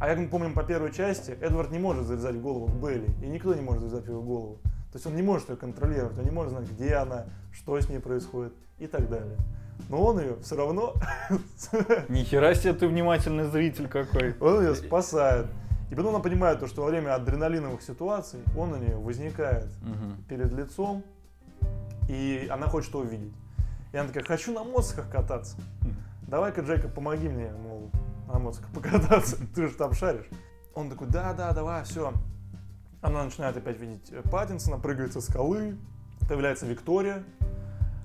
[0.00, 3.08] А как мы помним по первой части, Эдвард не может залезать в голову к Белли,
[3.22, 4.58] и никто не может залезать в его голову.
[4.90, 7.88] То есть он не может ее контролировать, он не может знать, где она, что с
[7.88, 9.36] ней происходит и так далее.
[9.88, 10.94] Но он ее все равно,
[12.08, 14.34] Нихера себе ты внимательный зритель какой.
[14.40, 15.46] он ее спасает.
[15.92, 20.24] И потом она понимает, то, что во время адреналиновых ситуаций он у нее возникает Мгм.
[20.26, 21.04] перед лицом,
[22.08, 23.34] и она хочет что увидеть.
[23.92, 25.58] И она такая, хочу на моциках кататься.
[26.26, 27.90] Давай-ка, Джейкоб, помоги мне, мол,
[28.26, 30.24] на моциках покататься, ты же там шаришь.
[30.74, 32.14] Он такой, да-да, давай, все.
[33.02, 35.76] Она начинает опять видеть э, Паттинсона, прыгает со скалы,
[36.26, 37.22] появляется Виктория,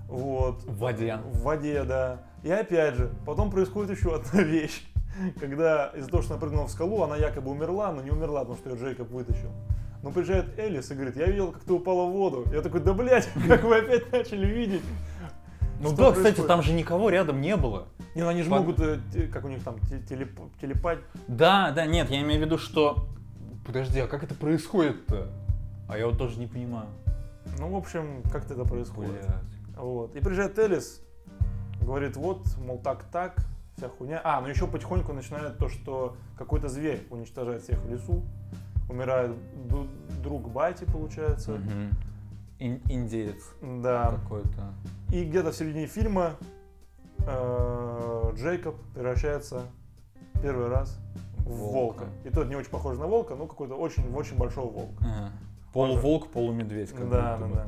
[0.09, 0.61] вот.
[0.63, 1.19] В воде.
[1.31, 2.19] В воде, да.
[2.43, 4.85] И опять же, потом происходит еще одна вещь.
[5.39, 8.57] Когда из-за того, что она прыгнула в скалу, она якобы умерла, но не умерла, потому
[8.57, 9.51] что ее Джейкоб вытащил.
[10.03, 12.45] Но приезжает Элис и говорит, я видел, как ты упала в воду.
[12.53, 14.83] Я такой, да блядь, как вы опять начали видеть?
[15.79, 17.87] Ну Что да, кстати, там же никого рядом не было.
[18.15, 18.99] Не, ну они же могут, э,
[19.31, 20.99] как у них там, те- телеп, телепать.
[21.27, 23.07] Да, да, нет, я имею в виду, что...
[23.65, 25.27] Подожди, а как это происходит-то?
[25.87, 26.87] А я вот тоже не понимаю.
[27.59, 29.11] Ну, в общем, как-то это происходит.
[29.11, 29.77] Блядь.
[29.77, 30.15] Вот.
[30.15, 31.01] И приезжает Элис,
[31.81, 33.45] говорит, вот, мол, так-так,
[33.77, 34.19] вся хуйня.
[34.23, 38.23] А, ну еще потихоньку начинает то, что какой-то зверь уничтожает всех в лесу.
[38.89, 39.31] Умирает
[40.23, 41.51] друг Байти, получается.
[41.51, 41.91] Мгм.
[42.59, 43.43] Ин- индеец
[43.83, 44.17] Да.
[44.23, 44.73] какой-то.
[45.11, 46.31] И где-то в середине фильма
[47.19, 49.63] э, Джейкоб превращается
[50.41, 50.97] первый раз
[51.39, 52.05] в волка.
[52.05, 52.05] Волка.
[52.25, 55.03] И тот не очень похож на волка, но какой-то очень-очень большого волка.
[55.05, 55.31] Ага.
[55.73, 56.91] Полуволк, полумедведь.
[56.91, 57.67] как Да, да, да.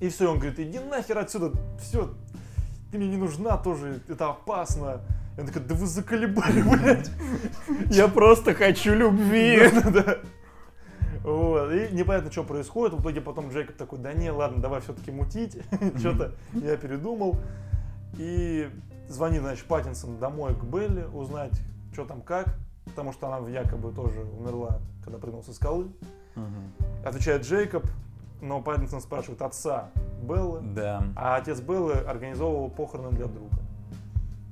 [0.00, 2.10] И все, он говорит, иди нахер отсюда, все,
[2.92, 5.00] ты мне не нужна тоже, это опасно.
[5.36, 7.10] И он такой, да вы заколебали, блядь.
[7.90, 9.60] Я просто хочу любви.
[11.24, 12.98] Вот, и непонятно, что происходит.
[12.98, 15.56] В итоге потом Джейкоб такой, да не, ладно, давай все-таки мутить.
[15.96, 17.36] Что-то я передумал.
[18.18, 18.68] И
[19.08, 21.52] звонит, значит, Паттинсон домой к Белли, узнать,
[21.92, 22.56] что там как.
[22.86, 25.92] Потому что она якобы тоже умерла, когда прыгнул со скалы.
[27.04, 27.86] Отвечает Джейкоб,
[28.40, 30.60] но Паттинсон спрашивает отца Беллы.
[30.62, 31.04] Да.
[31.16, 33.56] А отец Беллы организовывал похороны для друга.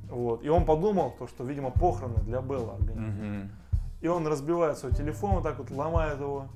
[0.09, 0.43] Вот.
[0.43, 3.13] И он подумал, то, что, видимо, похороны для Беллы организовывал.
[3.13, 3.51] Мгм.
[4.01, 6.47] И он разбивает свой телефон, вот так вот ломает его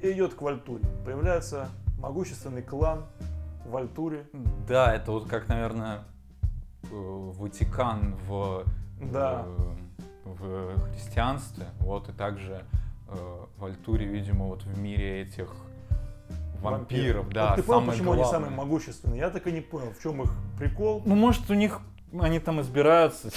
[0.00, 0.84] и идет к Вальтуре.
[1.04, 3.04] Появляется могущественный клан
[3.64, 4.26] в Вальтуре.
[4.68, 6.00] Да, это вот как, наверное,
[6.84, 8.64] э, Ватикан в,
[9.00, 9.44] Да.
[9.46, 9.76] э,
[10.24, 11.66] в христианстве.
[11.80, 12.64] Вот и также
[13.08, 15.54] э, в Альтуре, видимо, вот в мире этих
[16.62, 18.40] вампиров, да, Вот ты понял, почему они главное.
[18.48, 19.18] самые могущественные?
[19.20, 21.02] Я так и не понял, в чем их прикол.
[21.04, 21.80] Ну, может, у них
[22.20, 23.30] они там избираются.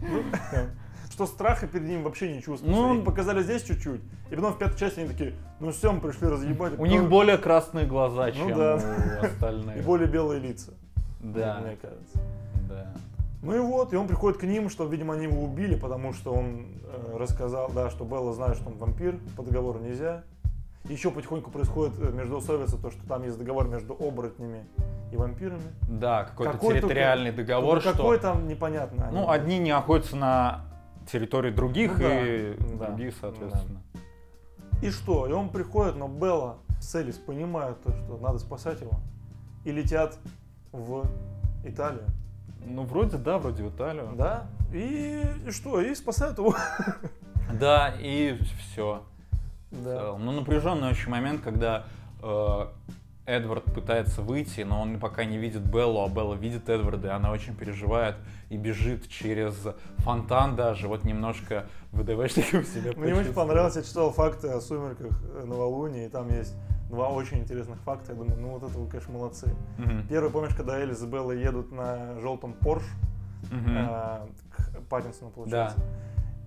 [1.10, 2.80] Что страха перед ним вообще не чувствуется.
[2.80, 4.00] Ну, Их показали здесь чуть-чуть.
[4.30, 6.78] И потом в пятой части они такие, ну все, мы пришли разъебать.
[6.78, 9.76] У них более красные глаза, Ну чем у остальных.
[9.78, 10.74] И более белые лица,
[11.20, 12.20] Да, мне кажется.
[12.68, 12.92] да.
[13.42, 16.32] Ну и вот, и он приходит к ним, что, видимо, они его убили, потому что
[16.32, 20.24] он э, рассказал, да, что Белла знает, что он вампир, по договору нельзя.
[20.84, 24.64] Еще потихоньку происходит э, междоусобица, то, что там есть договор между оборотнями
[25.12, 25.62] и вампирами.
[25.88, 27.98] Да, какой-то Какой только- территориальный договор, Только что...
[27.98, 29.06] какой там непонятно.
[29.08, 30.64] они- Ну, одни не охотятся на
[31.10, 33.82] территории других, Ну да, и да, другие, соответственно.
[34.82, 35.26] И что?
[35.26, 38.92] И он приходит, но Белла с Элис понимают то, что надо спасать его.
[39.64, 40.16] И летят
[40.72, 41.04] в
[41.64, 42.04] Италию.
[42.64, 44.10] Ну, вроде да, вроде в Италию.
[44.14, 44.46] Да?
[44.72, 45.80] И, и что?
[45.80, 46.54] И спасают его.
[47.52, 49.02] Да, и все.
[49.70, 50.16] Да.
[50.18, 51.84] Ну, напряженный очень момент, когда
[52.22, 52.66] э,
[53.26, 57.30] Эдвард пытается выйти, но он пока не видит Беллу, а Белла видит Эдварда, и она
[57.30, 58.16] очень переживает
[58.48, 59.54] и бежит через
[59.98, 65.44] фонтан даже, вот немножко ВДВшником себя Мне очень понравилось, я читал факты о сумерках э,
[65.44, 66.54] Новолуния, и там есть
[66.88, 68.12] два очень интересных факта.
[68.12, 69.54] Я думаю, ну вот это вы, конечно, молодцы.
[69.76, 70.06] Мгм.
[70.08, 72.84] Первый, помнишь, когда Элис и Белла едут на желтом Порш
[73.50, 73.76] Мгм.
[73.76, 75.78] э, к Паттинсону, получается.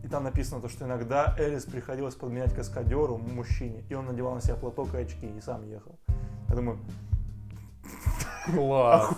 [0.03, 4.41] И там написано то, что иногда Элис приходилось подменять каскадеру, мужчине, и он надевал на
[4.41, 5.99] себя платок и очки, и сам ехал.
[6.49, 6.79] Я думаю,
[8.45, 9.13] Класс.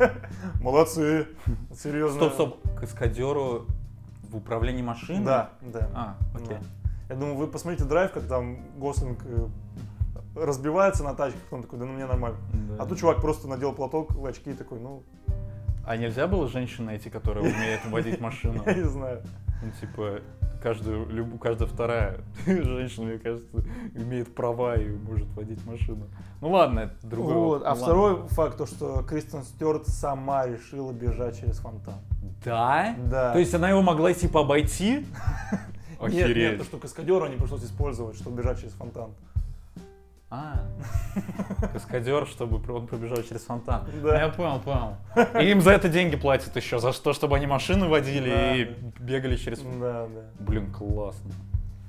[0.60, 1.28] Молодцы.
[1.74, 2.30] Серьезно.
[2.30, 3.66] Стоп, стоп, каскадеру
[4.28, 5.24] в управлении машиной?
[5.24, 5.90] Да, да.
[5.94, 6.58] А, окей.
[6.58, 6.60] Да.
[7.08, 9.46] Я думаю, вы посмотрите драйв, как там Гослинг э,
[10.34, 12.38] разбивается на тачке, потом такой, да ну мне нормально.
[12.52, 12.82] Да.
[12.82, 15.04] А тут чувак просто надел платок в очки и такой, ну,
[15.86, 18.62] А нельзя было женщин найти, которая умеет водить машину?
[18.66, 19.22] я не знаю.
[19.62, 20.20] Ну, типа,
[20.62, 23.46] каждую, любу, каждая вторая женщина, мне кажется,
[23.94, 26.08] имеет права и может водить машину.
[26.40, 27.62] Ну ладно, это другой Вот.
[27.62, 27.82] А Ладно.
[27.82, 32.00] второй факт, то, что Кристен Стюарт сама решила бежать через фонтан.
[32.44, 32.94] Да?
[33.10, 33.32] Да.
[33.32, 35.06] То есть она его могла типа обойти?
[35.98, 36.58] Нет, нет, Охереть.
[36.58, 39.12] то, что каскадера не пришлось использовать, чтобы бежать через фонтан.
[40.28, 40.66] А,
[41.72, 43.84] каскадер, чтобы он пробежал через фонтан.
[44.02, 44.20] Да.
[44.20, 44.96] Я понял, понял.
[45.40, 48.64] И им за это деньги платят еще, за что, чтобы они машины водили Да, и
[48.64, 49.04] да.
[49.04, 49.60] бегали через...
[49.60, 50.22] Да, да.
[50.40, 51.30] Блин, классно.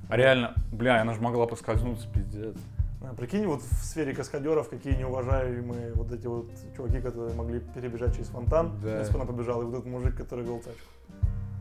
[0.10, 2.56] А реально, бля, она же могла поскользнуться, пиздец.
[3.02, 8.14] А, Прикинь, вот в сфере каскадеров какие неуважаемые вот эти вот чуваки, которые могли перебежать
[8.16, 9.00] через фонтан, Да.
[9.00, 10.82] если бы она побежала, и вот этот мужик, который вел тачку.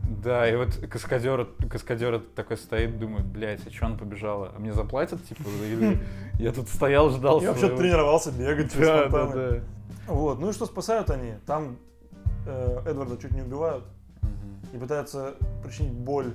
[0.07, 4.53] Да, и вот каскадер, каскадер такой стоит, думает, блядь, а что она побежала?
[4.55, 5.99] А мне заплатят, типа, или
[6.39, 9.59] я тут стоял, ждал Я вообще своего?» тренировался бегать Да, да, да.
[10.07, 11.33] Вот, ну и что спасают они?
[11.45, 11.77] Там
[12.45, 13.83] э, Эдварда чуть не убивают
[14.73, 16.33] и пытаются причинить боль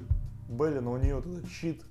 [0.49, 1.83] Белли, но у нее вот этот щит,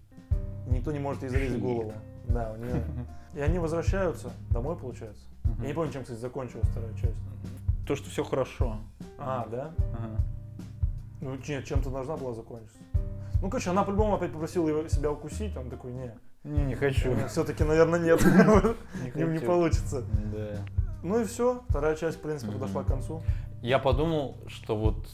[0.67, 1.93] и никто не может ей залезть в голову.
[2.27, 2.83] Да, у нее.
[3.33, 5.23] И они возвращаются домой, получается.
[5.61, 7.15] Я не помню, чем, кстати, закончилась вторая часть.
[7.87, 8.77] То, что все хорошо.
[9.17, 9.71] А, да?
[9.93, 10.21] Ага.
[11.21, 12.79] Ну, нет, чем-то должна была закончиться.
[13.41, 16.11] Ну, короче, она по-любому опять попросила его себя укусить, он такой, не,
[16.43, 17.15] Не, не хочу.
[17.29, 18.23] все-таки, наверное, нет,
[19.15, 20.03] не, получится.
[20.33, 20.57] Да.
[21.03, 23.21] Ну и все, вторая часть, в принципе, подошла к концу.
[23.61, 25.07] Я подумал, что вот,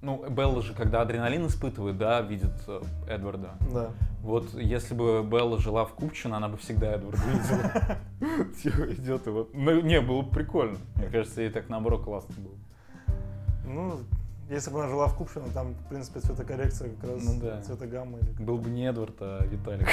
[0.00, 3.50] ну, Белла же, когда адреналин испытывает, да, видит э, Эдварда.
[3.72, 3.90] Да.
[4.20, 8.46] Вот если бы Белла жила в Купчино, она бы всегда Эдварда видела.
[8.62, 9.50] Типа идет и вот.
[9.54, 10.78] Ну, не, было бы прикольно.
[10.96, 12.54] Мне кажется, ей так наоборот классно было.
[13.64, 13.98] Ну,
[14.50, 17.62] если бы она жила в Купшино, там, в принципе, цветокоррекция как раз Ну да.
[17.62, 18.40] цветогамма или как.
[18.44, 19.88] Был бы не Эдвард, а Виталик.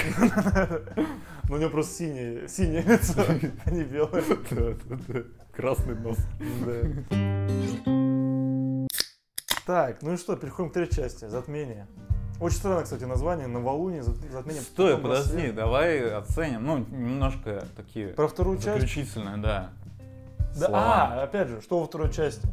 [1.49, 3.23] Ну, у него просто синее, синее лицо,
[3.65, 4.21] а не белое.
[5.51, 6.17] Красный нос.
[9.65, 11.87] Так, ну и что, переходим к третьей части, затмение.
[12.39, 14.61] Очень странное, кстати, название, новолуние, зат- затмение.
[14.61, 16.63] Стой, подожди, давай оценим.
[16.65, 18.67] Ну, немножко такие Про вторую часть?
[18.79, 19.71] заключительные, да.
[20.59, 21.13] Да, слова.
[21.13, 22.47] а, опять же, что во второй части?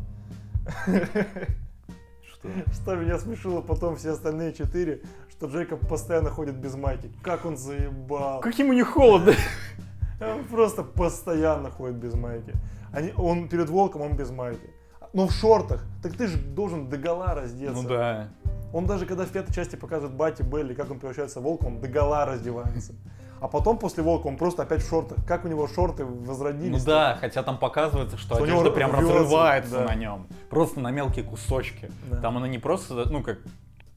[2.73, 2.75] Что?
[2.75, 7.11] Что меня смешило потом все остальные четыре, что Джейкоб постоянно ходит без майки.
[7.23, 8.41] Как он заебал.
[8.41, 9.33] Как ему не холодно?
[10.21, 12.55] Он просто постоянно ходит без майки.
[12.91, 14.71] Они, он перед волком, он без майки.
[15.13, 15.85] Но в шортах.
[16.03, 17.83] Так ты же должен догола раздеться.
[17.83, 18.29] Ну да.
[18.73, 21.81] Он даже когда в пятой части показывает Бати Белли, как он превращается в волка, он
[21.81, 22.95] догола раздевается.
[23.41, 25.19] А потом после волка он просто опять в шортах.
[25.27, 26.81] Как у него шорты возродились.
[26.81, 29.85] Ну да, хотя там показывается, что, Что одежда прям рвется, разрывается да.
[29.85, 30.27] на нем.
[30.51, 31.91] Просто на мелкие кусочки.
[32.11, 32.19] Да.
[32.19, 33.39] Там она не просто, ну как,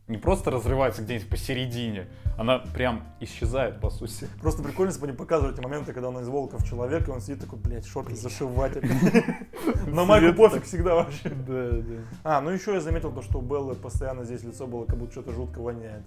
[0.09, 4.27] не просто разрывается где-нибудь посередине, она прям исчезает, по сути.
[4.41, 7.13] Просто прикольно, если бы они показывали эти моменты, когда он из волка в человека, и
[7.13, 8.73] он сидит такой, блядь, шорты зашивать.
[9.87, 11.29] На майку пофиг всегда вообще.
[11.29, 12.01] Да, да.
[12.23, 15.11] А, ну еще я заметил то, что у Беллы постоянно здесь лицо было, как будто
[15.11, 16.05] что-то жутко воняет.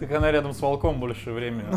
[0.00, 1.68] Так она рядом с волком больше времени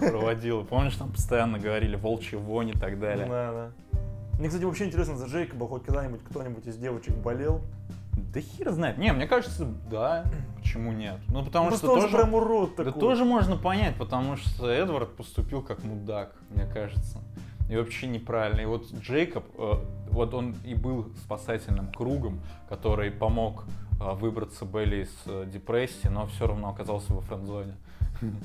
[0.00, 0.62] проводила.
[0.62, 3.26] Помнишь, там постоянно говорили волчья вонь и так далее.
[3.26, 3.98] Да, да.
[4.38, 7.60] Мне, кстати, вообще интересно за Джейкоба, хоть когда-нибудь кто-нибудь из девочек болел.
[8.32, 8.98] Да хер знает.
[8.98, 10.24] Не, мне кажется, да.
[10.56, 11.16] Почему нет?
[11.28, 12.08] Ну, потому Ну, что тоже...
[12.08, 13.00] прям урод Да такой.
[13.00, 17.18] тоже можно понять, потому что Эдвард поступил как мудак, мне кажется.
[17.70, 18.60] И вообще неправильно.
[18.60, 19.72] И вот Джейкоб, э,
[20.10, 23.64] вот он и был спасательным кругом, который помог
[23.98, 27.76] выбраться Белли из э, депрессии, но все равно оказался во френд-зоне.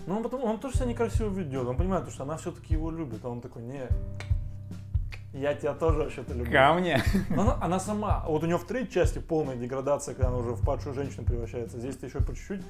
[0.08, 1.68] Ну, он, потом, он тоже себя некрасиво ведет.
[1.68, 3.26] Он понимает, что она все-таки его любит.
[3.26, 3.88] А он такой, не,
[5.34, 6.52] я тебя тоже вообще-то люблю.
[6.52, 7.02] Ко мне.
[7.30, 10.52] Но она, она сама, вот у нее в третьей части полная деградация, когда она уже
[10.52, 11.80] в падшую женщину превращается.
[11.80, 12.62] Здесь-то еще по чуть-чуть,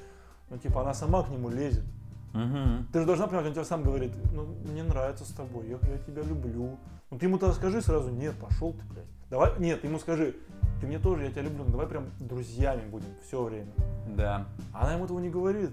[0.48, 1.84] ну, типа, она сама к нему лезет.
[2.32, 2.88] Мгм.
[2.92, 5.98] Ты же должна понимать, он тебе сам говорит, ну, мне нравится с тобой, я, я
[5.98, 6.78] тебя люблю.
[7.14, 9.04] Ну, ты ему тогда скажи сразу, нет, пошел ты, блядь.
[9.30, 10.34] Давай, нет, ему скажи,
[10.80, 13.70] ты мне тоже, я тебя люблю, ну, давай прям друзьями будем все время.
[14.16, 14.48] Да.
[14.72, 15.70] Она ему этого не говорит.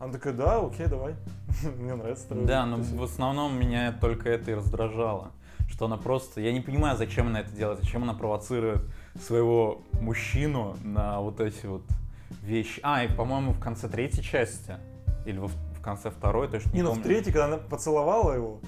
[0.00, 1.14] Она такая, да, окей, давай.
[1.78, 2.94] Мне нравится тобой Да, но тусить».
[2.96, 5.30] в основном меня только это и раздражало.
[5.68, 6.40] Что она просто...
[6.40, 8.82] Я не понимаю, зачем она это делает, зачем она провоцирует
[9.22, 11.84] своего мужчину на вот эти вот
[12.42, 12.80] вещи.
[12.82, 14.74] А, и, по-моему, в конце третьей части,
[15.26, 18.58] или во- в конце второй, точно не Не, ну в третьей, когда она поцеловала его,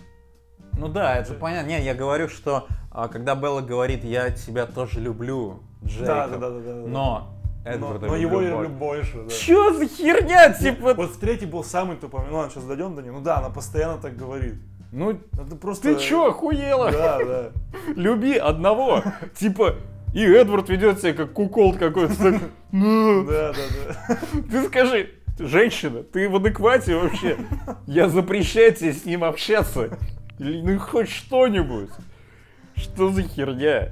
[0.78, 1.68] Ну да, это понятно.
[1.68, 6.36] Не, я говорю, что а, когда Белла говорит, я тебя тоже люблю, Джейкоб, да, да,
[6.38, 8.62] да, да, да, но но, Эдварда но его я больше».
[8.62, 9.30] люблю больше, да.
[9.30, 10.94] Чё за херня, типа?
[10.94, 12.22] Вот в третий был самый тупой.
[12.30, 13.12] Ну ладно, сейчас дойдем до нее.
[13.12, 14.54] Ну да, она постоянно так говорит.
[14.90, 15.94] Ну, Это просто...
[15.94, 16.90] ты чё, охуела?
[16.90, 17.50] Да, да.
[17.94, 19.02] люби одного.
[19.36, 19.74] Типа,
[20.14, 22.40] и Эдвард ведет себя как куколд какой-то.
[22.72, 23.62] «Ну, Да, да,
[24.08, 24.18] да.
[24.50, 27.36] Ты скажи, женщина, ты в адеквате вообще?
[27.86, 29.98] Я запрещаю тебе с ним общаться.
[30.38, 31.90] Или ну хоть что-нибудь.
[32.76, 33.90] Что за херня?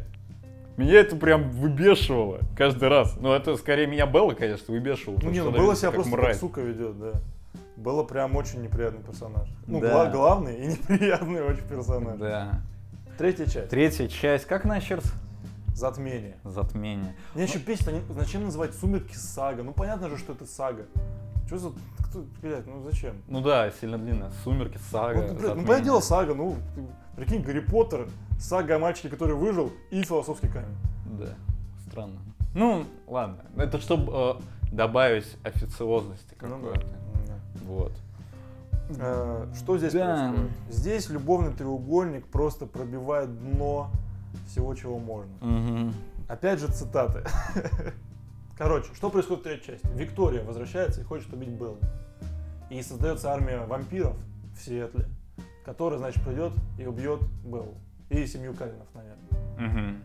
[0.77, 3.17] Меня это прям выбешивало каждый раз.
[3.19, 5.19] Ну, это скорее меня Белла, конечно, выбешивало.
[5.23, 7.13] Ну, не, ну, Белла себя просто как сука ведет, да.
[7.77, 9.49] Было прям очень неприятный персонаж.
[9.67, 10.11] Ну, да.
[10.11, 12.19] главный и неприятный очень персонаж.
[12.19, 12.61] Да.
[13.19, 13.71] Третья часть.
[13.71, 14.45] Третья часть.
[14.45, 15.05] Как начерс?
[15.75, 16.37] Затмение.
[16.45, 17.15] Затмение.
[17.35, 17.61] Меня ну...
[17.61, 19.63] еще они, зачем называть «Сумерки» сага?
[19.63, 20.87] Ну, понятно же, что это сага.
[21.47, 21.73] Что за...
[22.09, 23.17] Кто, блядь, ну зачем?
[23.29, 24.31] Ну да, сильно длинная.
[24.43, 26.57] «Сумерки», «Сага», Ну, блядь, ну понятное дело, «Сага», ну,
[27.15, 30.77] прикинь, «Гарри Поттер», «Сага о мальчике, который выжил» и «Философский камень».
[31.19, 31.35] Да,
[31.89, 32.19] странно.
[32.55, 33.45] Ну, ладно.
[33.57, 34.35] Это чтобы э,
[34.73, 36.57] добавить официозности какой-то.
[36.57, 36.73] Ну,
[37.27, 37.35] да.
[37.67, 37.93] Вот.
[38.99, 40.31] Э, что здесь да.
[40.31, 40.51] происходит?
[40.71, 43.91] Здесь любовный треугольник просто пробивает дно
[44.49, 45.33] всего, чего можно.
[45.41, 45.93] Угу.
[46.29, 47.25] Опять же цитаты.
[48.57, 49.87] Короче, что происходит в третьей части?
[49.95, 51.79] Виктория возвращается и хочет убить Беллу.
[52.71, 54.17] И создается армия вампиров
[54.57, 55.05] в Сиэтле,
[55.65, 57.75] которая, значит, придет и убьет Беллу.
[58.09, 60.01] И семью Калинов, наверное.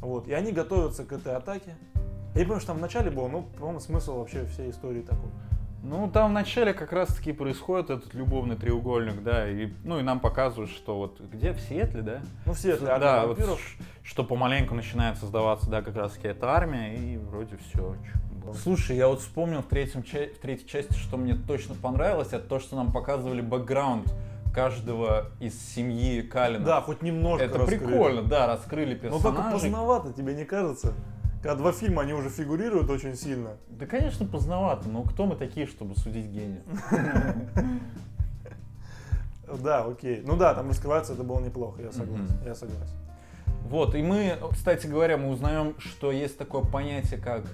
[0.00, 0.06] Угу.
[0.06, 0.28] Вот.
[0.28, 1.74] И они готовятся к этой атаке.
[2.34, 5.30] Я не помню, что там в начале было, но, по-моему, смысл вообще всей истории такой.
[5.84, 10.18] Ну, там в начале как раз-таки происходит этот любовный треугольник, да, и, ну, и нам
[10.18, 12.20] показывают, что вот где, в Сиэтле, да?
[12.46, 13.38] Ну, в Сиэтле, да, вот,
[14.02, 17.96] что помаленьку начинает создаваться, да, как раз-таки эта армия, и вроде все.
[18.62, 22.60] Слушай, я вот вспомнил в, третьем, в третьей части, что мне точно понравилось, это то,
[22.60, 24.10] что нам показывали бэкграунд
[24.54, 26.64] каждого из семьи Калина.
[26.64, 27.84] Да, хоть немножко Это раскрыли.
[27.84, 29.30] прикольно, да, раскрыли персонажей.
[29.30, 30.94] Но только поздновато, тебе не кажется?
[31.44, 33.58] Когда два фильма, они уже фигурируют очень сильно.
[33.68, 36.62] Да, конечно, поздновато, но кто мы такие, чтобы судить гения?
[39.62, 40.22] Да, окей.
[40.26, 42.34] Ну да, там раскрываться это было неплохо, я согласен.
[42.46, 42.96] Я согласен.
[43.68, 47.44] Вот, и мы, кстати говоря, мы узнаем, что есть такое понятие, как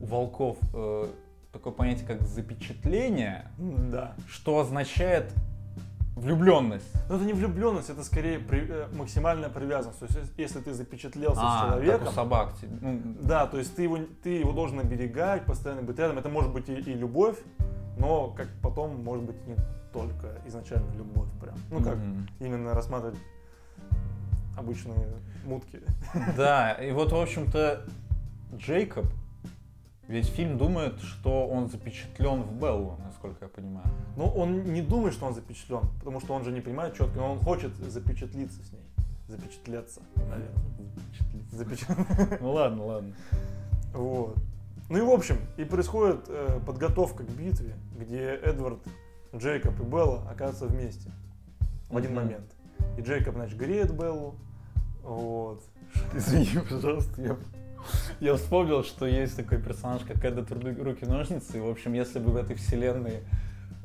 [0.00, 1.06] у волков, э,
[1.52, 4.16] такое понятие, как запечатление, да.
[4.28, 5.32] что означает
[6.16, 6.90] Влюбленность.
[7.10, 9.98] Но это не влюбленность, это скорее при, э, максимальная привязанность.
[9.98, 12.00] То есть, если ты запечатлелся а, с человеком.
[12.00, 12.54] Как у собак.
[12.80, 16.18] Ну, да, то есть ты его, ты его должен оберегать, постоянно быть рядом.
[16.18, 17.36] Это может быть и, и любовь,
[17.98, 19.56] но как потом может быть не
[19.92, 21.56] только изначально любовь прям.
[21.70, 22.28] Ну как mm-hmm.
[22.40, 23.18] именно рассматривать
[24.56, 24.96] обычные
[25.44, 25.82] мутки.
[26.36, 27.82] Да, и вот, в общем-то,
[28.56, 29.06] Джейкоб,
[30.08, 33.88] Весь фильм думает, что он запечатлен в Беллу, насколько я понимаю.
[34.16, 37.32] Ну, он не думает, что он запечатлен, потому что он же не понимает четко, но
[37.32, 38.82] он хочет запечатлиться с ней.
[39.26, 40.62] Запечатляться, наверное.
[41.50, 42.38] Запечатлиться.
[42.40, 43.14] Ну ладно, ладно.
[43.92, 44.36] Вот.
[44.88, 48.78] Ну и в общем, и происходит э, подготовка к битве, где Эдвард,
[49.34, 51.10] Джейкоб и Белла оказываются вместе
[51.90, 52.54] в один момент.
[52.96, 54.36] И Джейкоб, значит, греет Беллу.
[55.02, 55.64] Вот.
[56.14, 57.36] Извини, пожалуйста, я
[58.20, 62.56] я вспомнил, что есть такой персонаж, как Эдвард Руки-ножницы, в общем, если бы в этой
[62.56, 63.20] вселенной,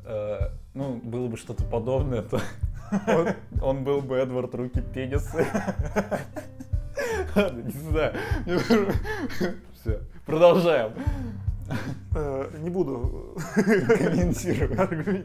[0.04, 0.38] э,
[0.74, 2.40] ну, было бы что-то подобное, то
[3.06, 3.28] он,
[3.60, 5.46] он был бы Эдвард Руки-пенисы.
[7.34, 8.14] Ладно, не знаю.
[9.80, 10.92] Все, продолжаем.
[12.14, 15.24] Э, не буду комментировать.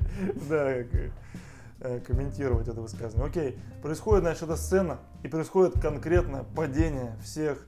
[0.49, 3.29] Да, э, комментировать это высказывание.
[3.29, 7.67] Окей, происходит, значит, эта сцена, и происходит конкретное падение всех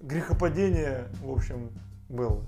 [0.00, 1.70] грехопадение, в общем,
[2.08, 2.40] было.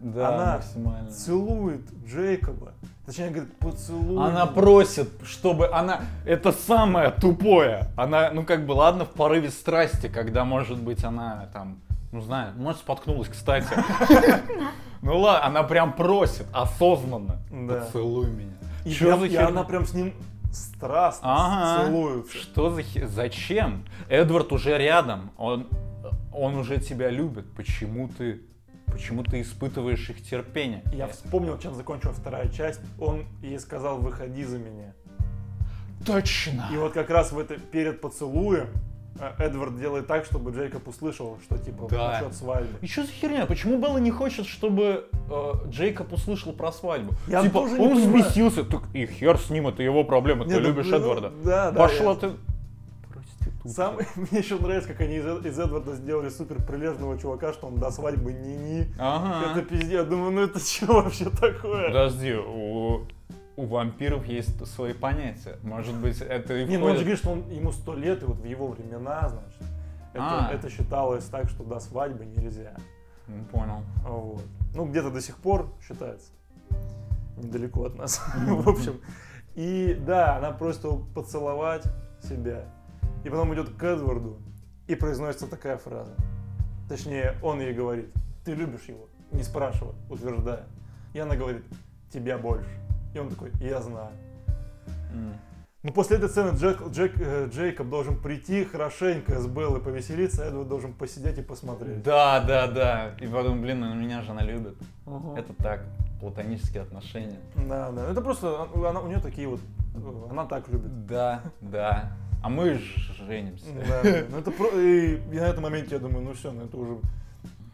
[0.00, 1.10] Да, Она максимально.
[1.10, 2.72] целует Джейкоба.
[3.06, 4.28] Точнее, говорит, поцелуй.
[4.28, 6.00] Она просит, чтобы она...
[6.26, 7.88] Это самое тупое.
[7.96, 11.78] Она, ну как бы, ладно, в порыве страсти, когда, может быть, она там,
[12.12, 13.68] ну знаю, может, споткнулась, кстати.
[15.02, 17.38] Ну ладно, она прям просит, осознанно.
[17.68, 19.26] Поцелуй меня.
[19.26, 20.14] И она прям с ним
[20.50, 22.36] страстно целуется.
[22.36, 23.06] Что за хер...
[23.06, 23.84] Зачем?
[24.08, 25.30] Эдвард уже рядом.
[25.36, 25.68] Он
[26.32, 28.42] он уже тебя любит, почему ты
[28.86, 30.82] почему ты испытываешь их терпение?
[30.92, 32.80] Я вспомнил, чем закончилась вторая часть.
[32.98, 34.94] Он ей сказал, выходи за меня.
[36.04, 36.68] Точно.
[36.72, 38.68] И вот как раз в это, перед поцелуем
[39.18, 42.12] э, Эдвард делает так, чтобы Джейкоб услышал, что типа да.
[42.12, 42.78] насчет свадьбы.
[42.80, 43.46] И что за херня?
[43.46, 47.14] Почему Белла не хочет, чтобы э, Джейкоб услышал про свадьбу?
[47.26, 50.86] Я типа, тоже он взбесился, так и хер с ним, это его проблема, ты любишь
[50.86, 51.32] ну, Эдварда.
[51.44, 51.78] Да, да.
[51.78, 52.18] Пошла я...
[52.18, 52.30] ты
[53.68, 57.76] сам, мне еще нравится, как они из, из Эдварда сделали супер прилежного чувака, что он
[57.76, 58.92] до свадьбы ни-ни.
[58.98, 59.52] Ага.
[59.52, 59.90] Это пиздец.
[59.90, 61.88] Я думаю, ну это что вообще такое?
[61.88, 63.06] Подожди, у,
[63.56, 65.58] у вампиров есть свои понятия.
[65.62, 68.26] Может быть, это и Не, ну он же говорит, что он, ему сто лет, и
[68.26, 69.62] вот в его времена, значит,
[70.12, 70.50] это, а.
[70.52, 72.74] это считалось так, что до свадьбы нельзя.
[73.28, 73.82] Ну, понял.
[74.02, 74.42] Вот.
[74.74, 76.30] Ну, где-то до сих пор считается.
[77.36, 78.22] Недалеко от нас.
[78.36, 79.00] В общем.
[79.54, 81.84] И да, она просит его поцеловать
[82.22, 82.64] себя.
[83.24, 84.38] И потом идет к Эдварду
[84.86, 86.14] и произносится такая фраза.
[86.88, 88.12] Точнее, он ей говорит,
[88.44, 90.64] ты любишь его, не спрашивая, утверждая.
[91.12, 91.64] И она говорит,
[92.12, 92.68] тебя больше.
[93.14, 94.12] И он такой, я знаю.
[95.12, 95.34] М.
[95.82, 100.48] Ну, после этой сцены Джек, Джек, э, Джейкоб должен прийти хорошенько с Беллой повеселиться, а
[100.48, 102.02] Эдвард должен посидеть и посмотреть.
[102.02, 103.14] Да, да, да.
[103.20, 104.76] И потом, блин, ну меня же она любит.
[105.36, 105.84] Это так,
[106.20, 107.38] платонические отношения.
[107.68, 108.10] Да, да.
[108.10, 109.60] Это просто, она, у нее такие вот,
[109.94, 111.06] э, она так любит.
[111.06, 112.16] Да, да.
[112.46, 112.80] А мы
[113.26, 113.64] женимся.
[113.88, 114.68] Да, ну это про...
[114.68, 116.98] и, и на этом моменте я думаю, ну все, ну это уже...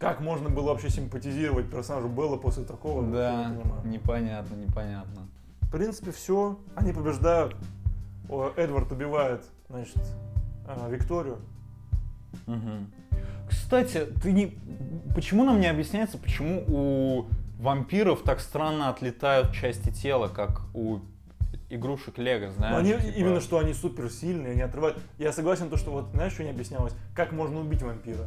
[0.01, 3.05] Как можно было вообще симпатизировать персонажу Белла после такого?
[3.05, 3.83] не Да, понимаю.
[3.85, 5.29] непонятно, непонятно.
[5.61, 6.59] В принципе, все.
[6.75, 7.55] Они побеждают.
[8.57, 9.99] Эдвард убивает, значит,
[10.66, 11.37] э, Викторию.
[12.47, 12.91] Мгм.
[13.51, 14.57] Кстати, ты не...
[15.14, 17.27] Почему нам не объясняется, почему у
[17.61, 21.01] вампиров так странно отлетают части тела, как у
[21.75, 22.77] игрушек Лего, Но знаешь?
[22.79, 24.99] они, типа- именно что они суперсильные, они отрывают.
[25.18, 26.95] Я согласен, то, что вот, знаешь, что не объяснялось?
[27.14, 28.27] Как можно убить вампира?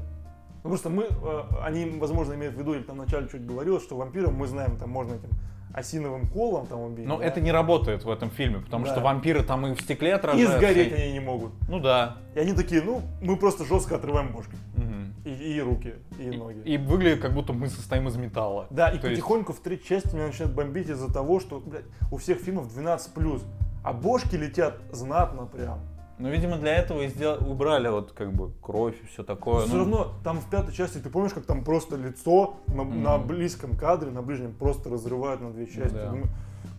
[0.64, 3.96] Ну, просто мы, э, они, возможно, имеют в виду, или там вначале чуть говорилось, что
[3.98, 5.30] вампира мы знаем, там можно этим
[5.74, 7.06] осиновым колом там убить.
[7.06, 7.26] Но да?
[7.26, 8.91] это не работает в этом фильме, потому Да.
[8.93, 10.58] что вампиры там и в стекле И отражаются.
[10.58, 11.52] сгореть они не могут.
[11.68, 12.16] Ну да.
[12.34, 14.56] И они такие, ну, мы просто жестко отрываем бошки.
[14.78, 14.95] Мгм.
[15.40, 16.60] И, и руки, и, И, ноги.
[16.60, 18.68] и выглядит, как будто мы состоим из металла.
[18.70, 21.86] Да, и То есть- потихоньку в третьей части меня начинает бомбить из-за того, что блядь,
[22.12, 23.44] у всех фильмов 12+,
[23.84, 25.80] а бошки летят знатно прям.
[26.18, 29.66] Ну, видимо, для этого и сделали, убрали вот как бы кровь и все такое.
[29.66, 33.04] все ну, равно там в пятой части, ты помнишь, как там просто лицо на, Мгм.
[33.04, 35.94] на близком кадре, на ближнем просто разрывают на две части.
[35.94, 36.06] Да.
[36.12, 36.28] Думаю,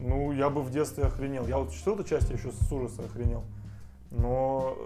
[0.01, 1.47] ну, я бы в детстве охренел.
[1.47, 3.45] Я вот в четвертой части еще с ужаса охренел.
[4.11, 4.77] Но.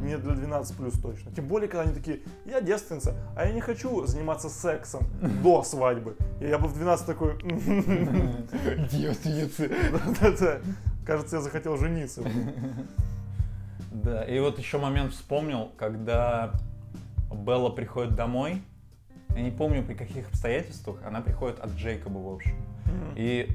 [0.00, 1.32] Не для 12 плюс точно.
[1.32, 5.06] Тем более, когда они такие, я девственница, а я не хочу заниматься сексом
[5.42, 6.16] до свадьбы.
[6.40, 7.36] И я бы в 12 такой,
[8.90, 9.70] Девственницы.
[11.04, 12.22] Кажется, я захотел жениться.
[13.90, 16.52] Да, и вот еще момент вспомнил, когда
[17.32, 18.62] Белла приходит домой.
[19.34, 20.98] Я не помню при каких обстоятельствах.
[21.06, 22.54] Она приходит от Джейкоба, в общем.
[23.16, 23.48] И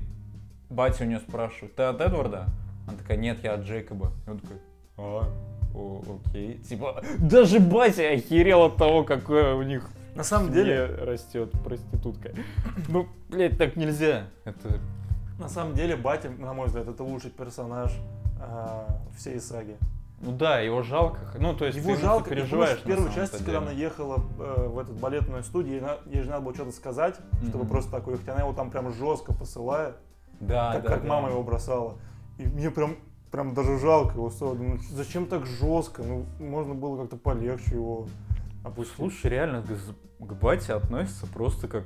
[0.70, 2.48] батя у нее спрашивает, ты от Эдварда?
[2.88, 4.12] Она такая, нет, я от Джейкоба.
[4.26, 4.58] И он такой,
[4.98, 5.30] а,
[5.74, 6.58] о, окей.
[6.60, 12.32] Типа, даже батя охерел от того, какое у них На самом деле, растет проститутка.
[12.88, 14.28] Ну, блядь, так нельзя.
[14.46, 14.80] Это
[15.40, 17.92] на самом деле, Батя, на мой взгляд, это лучший персонаж
[18.40, 19.76] а, всей саги.
[20.22, 21.20] Ну да, его жалко.
[21.40, 22.78] Ну, то есть Его ты, жалко, ты переживаешь.
[22.80, 23.58] в первой части, когда деле.
[23.58, 27.16] она ехала э, в эту балетную студию, ей, на- ей же надо было что-то сказать,
[27.50, 27.68] чтобы Мгм.
[27.70, 29.96] просто такое, хотя она его там прям жестко посылает,
[30.40, 31.10] Да, как, да, как да.
[31.10, 31.98] мама его бросала.
[32.38, 32.96] И мне прям,
[33.34, 34.56] прям даже жалко его стало.
[34.56, 36.04] Думаю, зачем так жестко?
[36.04, 38.08] Ну, можно было как-то полегче его
[38.64, 38.96] опустить.
[38.96, 41.84] Слушай, реально к, к бате относится просто как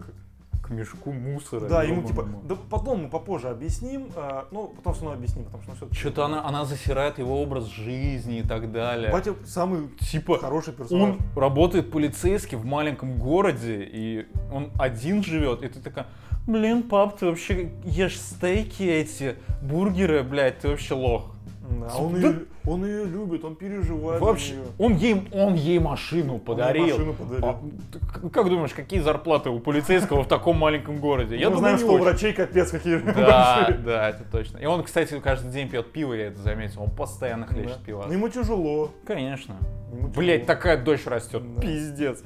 [0.62, 1.70] к мешку мусора.
[1.70, 5.64] да, ему типа, да потом мы попозже объясним, э, ну, потом все равно объясним, потому
[5.64, 9.10] что все Что-то она, она засирает его образ жизни и так далее.
[9.10, 11.12] Батя самый Типа, хороший персонаж.
[11.12, 16.08] он работает полицейским в маленьком городе, и он один живет, и ты такая,
[16.46, 21.37] блин, пап, ты вообще ешь стейки эти, бургеры, блядь, ты вообще лох.
[21.70, 24.64] Да, он, Да- ее, он ее любит, он переживает Вообще, нее.
[24.80, 26.88] он ей, он ей машину подарил.
[26.88, 27.46] машину подарил.
[27.46, 31.36] А, как думаешь, какие зарплаты у полицейского в таком маленьком городе?
[31.36, 33.78] Я Мы думаю, знаем, что у врачей капец какие Да, большие.
[33.86, 34.60] да, это точно.
[34.60, 36.84] И он, кстати, каждый день пьет пиво, я это заметил.
[36.84, 37.86] Он постоянно хлещет Да.
[37.86, 38.04] пиво.
[38.08, 38.92] Но ему тяжело.
[39.06, 39.58] Конечно.
[39.92, 41.44] Ему Блять, такая дочь растет.
[41.56, 41.62] Да.
[41.62, 42.24] Пиздец.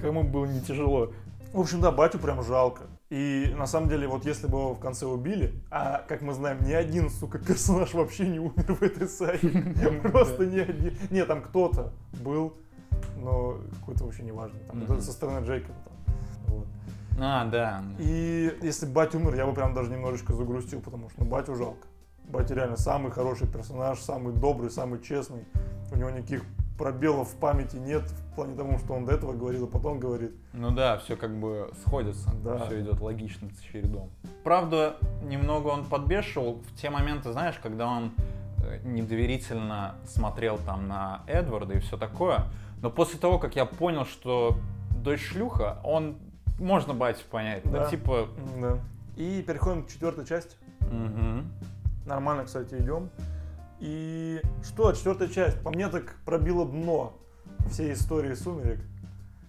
[0.00, 1.12] Кому было не тяжело.
[1.52, 2.82] В общем, да, батю прям жалко.
[3.12, 6.64] И на самом деле, вот если бы его в конце убили, а как мы знаем,
[6.64, 9.50] ни один, сука, персонаж вообще не умер в этой саге.
[10.10, 10.96] Просто ни один.
[11.10, 11.92] Не, там кто-то
[12.24, 12.54] был,
[13.18, 14.58] но какой-то вообще неважно.
[14.60, 15.76] Там со стороны Джейкоба.
[17.20, 17.84] А, да.
[17.98, 21.54] И если бы батя умер, я бы прям даже немножечко загрустил, потому что ну, батю
[21.54, 21.86] жалко.
[22.24, 25.44] Батя реально самый хороший персонаж, самый добрый, самый честный.
[25.92, 26.44] У него никаких
[26.78, 30.32] пробелов в памяти нет в плане того, что он до этого говорил, а потом говорит.
[30.52, 32.30] Ну да, все как бы сходится.
[32.42, 32.64] Да.
[32.66, 34.10] Все идет логично с чередом.
[34.42, 38.12] Правда, немного он подбешивал в те моменты, знаешь, когда он
[38.64, 42.46] э, недоверительно смотрел там на Эдварда и все такое.
[42.80, 44.56] Но после того, как я понял, что
[44.96, 46.16] дочь шлюха, он
[46.58, 47.62] можно батю понять.
[47.64, 47.90] Да, Да.
[47.90, 48.28] типа.
[48.60, 48.78] Да.
[49.16, 50.56] И переходим к четвертой части.
[50.80, 51.52] мгм.
[52.06, 53.10] Нормально, кстати, идем.
[53.82, 57.14] И что, четвертая часть, по мне так пробила дно
[57.68, 58.78] всей истории «Сумерек».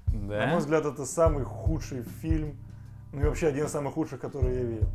[0.08, 0.48] На Да.
[0.48, 2.58] мой взгляд, это самый худший фильм,
[3.12, 4.88] ну и вообще один из самых худших, которые я видел.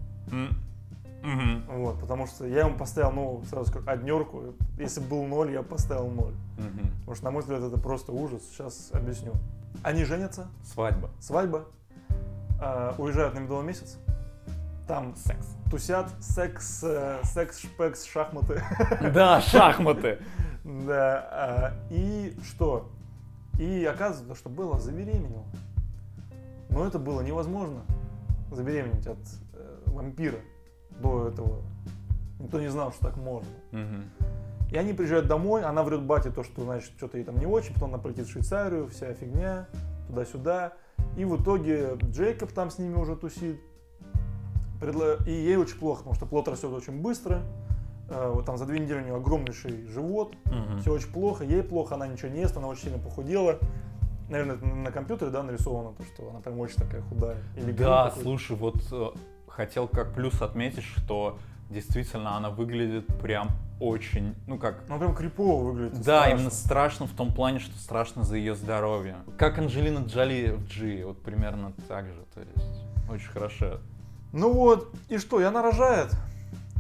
[1.23, 1.63] Мгм.
[1.69, 4.55] Вот, потому что я ему поставил, ну, сразу скажу, однерку.
[4.77, 6.35] Если был ноль, я поставил ноль.
[6.59, 6.91] Мгм.
[7.01, 8.43] Потому что, на мой взгляд, это просто ужас.
[8.51, 9.33] Сейчас объясню.
[9.85, 11.11] Они женятся, Свадьба.
[11.21, 11.65] свадьба,
[12.61, 13.99] э, уезжают на медовый месяц.
[14.89, 15.47] Там Секс.
[15.71, 18.63] тусят, секс, э, секс, шпекс, шахматы.
[19.13, 20.19] Да, шахматы.
[20.65, 21.75] Да.
[21.91, 22.91] э, И что?
[23.61, 25.45] И оказывается, что Белла забеременела.
[26.71, 27.83] Но это было невозможно
[28.51, 29.19] забеременеть от
[29.53, 30.39] э, вампира.
[30.91, 31.63] до этого
[32.39, 33.51] никто не знал, что так можно.
[33.73, 34.05] Мгм.
[34.71, 37.75] И они приезжают домой, она врет бате то, что, значит, что-то ей там не очень,
[37.75, 39.67] потом она полетит в Швейцарию, вся фигня,
[40.09, 40.73] туда-сюда.
[41.17, 43.61] И в итоге Джейкоб там с ними уже тусит.
[44.81, 47.41] Предла- И ей очень плохо, потому что плод растет очень быстро.
[48.11, 50.81] Э, Вот там за две недели у нее огромнейший живот, Мгм.
[50.81, 53.59] все очень плохо, ей плохо, она ничего не ест, она очень сильно похудела.
[54.31, 57.37] Наверное, это на компьютере, да, нарисовано, то, что она прям очень такая худая.
[57.57, 59.11] Или Да, слушай, вот э,
[59.49, 61.39] хотел как плюс отметить, что
[61.71, 63.49] действительно она выглядит прям
[63.81, 65.97] очень, ну как, Ну, прям крипово выглядит.
[65.99, 66.35] да, страшно.
[66.37, 69.17] именно страшно в том плане, что страшно за ее здоровье.
[69.37, 73.79] Как Анджелина Джоли в G, вот примерно так же, то есть очень хорошо.
[74.33, 76.11] Ну вот, и что, и она рожает.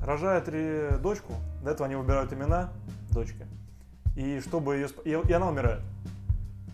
[0.05, 1.33] Рожает ре- дочку.
[1.63, 2.71] До этого они выбирают имена
[3.11, 3.47] дочки.
[4.17, 4.87] И чтобы ее...
[4.87, 5.81] сп- И, и она умирает.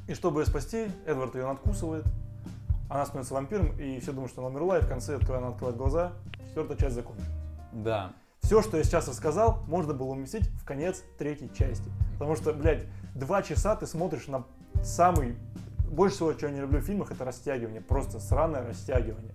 [0.08, 2.04] И чтобы ее спасти, Эдвард ее надкусывает.
[2.90, 5.76] Она становится вампиром, и все думают, что она умерла, и в конце, когда она открывает
[5.76, 6.12] глаза,
[6.48, 7.30] четвертая часть закончилась.
[7.72, 8.12] Да.
[8.42, 11.90] Все, что я сейчас рассказал, можно было уместить в конец третьей части.
[12.12, 14.44] Потому что, блядь, два часа ты смотришь на
[14.82, 15.36] самый...
[15.90, 17.80] Больше всего, что я не люблю в фильмах, это растягивание.
[17.80, 19.32] Просто сраное растягивание.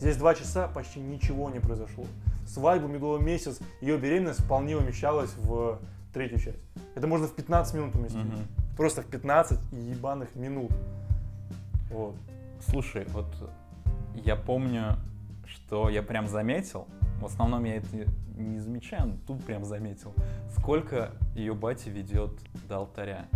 [0.00, 2.06] Здесь два часа почти ничего не произошло.
[2.46, 5.78] Свадьбу, медовый месяц, ее беременность вполне умещалась в
[6.14, 6.58] третью часть.
[6.94, 8.24] Это можно в 15 минут уместить.
[8.24, 8.46] Мгм.
[8.78, 10.72] Просто в 15 ебаных минут.
[11.90, 12.16] Вот.
[12.66, 13.26] Слушай, вот
[14.14, 14.96] я помню,
[15.46, 16.86] что я прям заметил,
[17.20, 17.88] в основном я это
[18.38, 20.14] не замечаю, но тут прям заметил,
[20.56, 22.32] сколько ее батя ведет
[22.66, 23.26] до алтаря.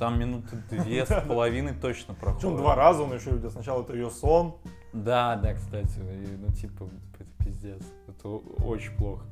[0.00, 2.40] Там минуты две с половиной точно проходит.
[2.40, 3.50] Причем два раза он еще видел.
[3.50, 4.56] Сначала это ее сон,
[5.04, 6.00] Да, да, кстати,
[6.40, 6.88] ну типа,
[7.18, 9.24] это пиздец, это очень плохо.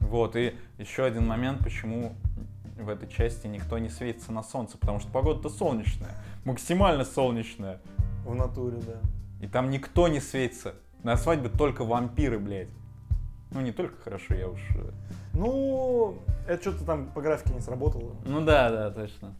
[0.00, 2.14] Вот, и еще один момент, почему
[2.78, 6.10] в этой части никто не светится на солнце, потому что погода-то солнечная,
[6.44, 7.80] максимально солнечная,
[8.24, 9.00] в натуре, да.
[9.40, 10.74] и там никто не светится.
[11.02, 12.68] На свадьбе только вампиры, блядь.
[13.50, 14.60] Ну, не только хорошо, я уж...
[14.74, 14.90] э,
[15.34, 16.18] Ну,
[16.48, 18.16] это что-то там по графике не сработало.
[18.24, 19.34] Ну да, да, точно.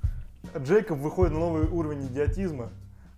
[0.56, 2.70] Джейкоб выходит на новый уровень идиотизма.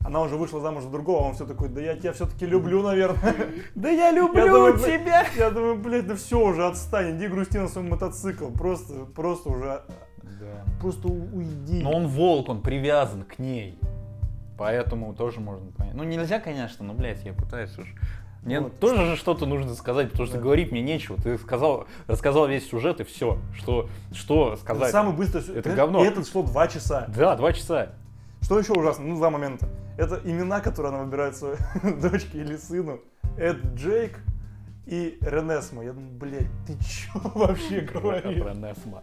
[0.07, 2.83] Она уже вышла замуж за другого, а он все такой, да я тебя все-таки люблю,
[2.83, 3.35] наверное.
[3.75, 7.59] Да я люблю Я думаю, блядь, Я думаю, блядь, да все уже, отстань, иди грусти
[7.59, 8.51] на свой мотоцикл.
[8.51, 9.83] Просто, просто уже,
[10.81, 11.83] просто уйди.
[11.83, 13.79] Но он волк, он привязан к ней.
[14.57, 15.95] Поэтому тоже можно понять.
[15.95, 17.93] Ну, нельзя, конечно, но, блядь, я пытаюсь уж.
[18.43, 18.79] Мне Вот.
[18.79, 20.43] тоже же что-то нужно сказать, потому что Да.
[20.43, 21.17] говорить мне нечего.
[21.21, 23.39] Ты сказал, рассказал весь сюжет и все.
[23.55, 24.93] Что, что Это сказать?
[24.93, 25.43] самый быстрый...
[25.57, 26.05] Это говно.
[26.05, 27.07] И этот шло два часа.
[27.09, 27.89] Да, два часа.
[28.47, 29.05] Что еще ужасно?
[29.05, 29.69] Ну, два момента.
[29.99, 31.57] Это имена, которые она выбирает своей
[32.01, 33.01] дочке или сыну.
[33.37, 34.21] Эд Джейк
[34.87, 35.83] и Ренесмо.
[35.83, 38.41] Я думаю, блядь, ты че вообще говоришь?
[38.41, 39.03] Про Несма.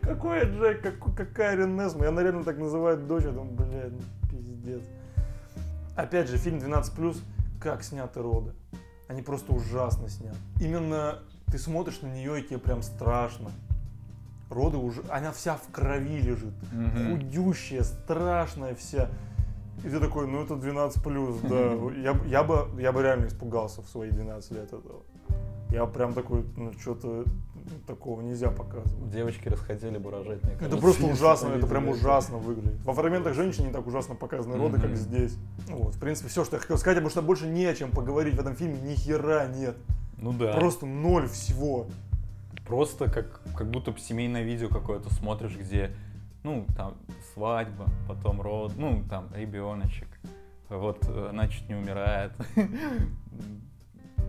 [0.00, 2.04] Какой Эд Джейк, как- какая Ренесмо?
[2.04, 3.24] И она реально так называет дочь.
[3.24, 3.98] Я думаю, блядь, ну
[4.30, 4.82] пиздец.
[5.96, 7.16] Опять же, фильм 12+,
[7.60, 8.52] как сняты роды.
[9.08, 10.38] Они просто ужасно сняты.
[10.60, 11.18] Именно
[11.50, 13.50] ты смотришь на нее, и тебе прям страшно.
[14.54, 15.02] Роды уже...
[15.10, 16.54] Она вся в крови лежит.
[16.72, 17.10] Мгм.
[17.18, 19.08] Худющая, страшная вся.
[19.84, 21.72] И ты такой, ну это 12 плюс, да.
[21.96, 25.02] Я, я, бы, я бы реально испугался в свои 12 лет этого.
[25.70, 27.24] Я прям такой, ну что-то
[27.86, 29.10] такого нельзя показывать.
[29.10, 31.92] Девочки расхотели бы рожать, мне Это кажется, просто если ужасно, это прям это.
[31.94, 32.84] ужасно выглядит.
[32.84, 35.36] Во фрагментах женщин не так ужасно показаны роды, как здесь.
[35.68, 38.34] Вот, в принципе, все, что я хотел сказать, потому что больше не о чем поговорить
[38.36, 39.76] в этом фильме, ни хера нет.
[40.18, 40.52] Ну да.
[40.52, 41.86] Просто ноль всего.
[42.66, 45.94] Просто как, как будто бы семейное видео какое-то смотришь, где,
[46.42, 46.94] ну, там,
[47.34, 50.08] свадьба, потом род, ну, там, ребеночек,
[50.68, 52.32] вот, э, она чуть не умирает.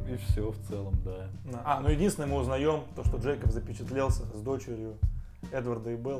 [0.07, 1.29] И все в целом, да.
[1.63, 4.97] А, ну единственное, мы узнаем то, что Джейкоб запечатлелся с дочерью
[5.51, 6.19] Эдварда и Беллы.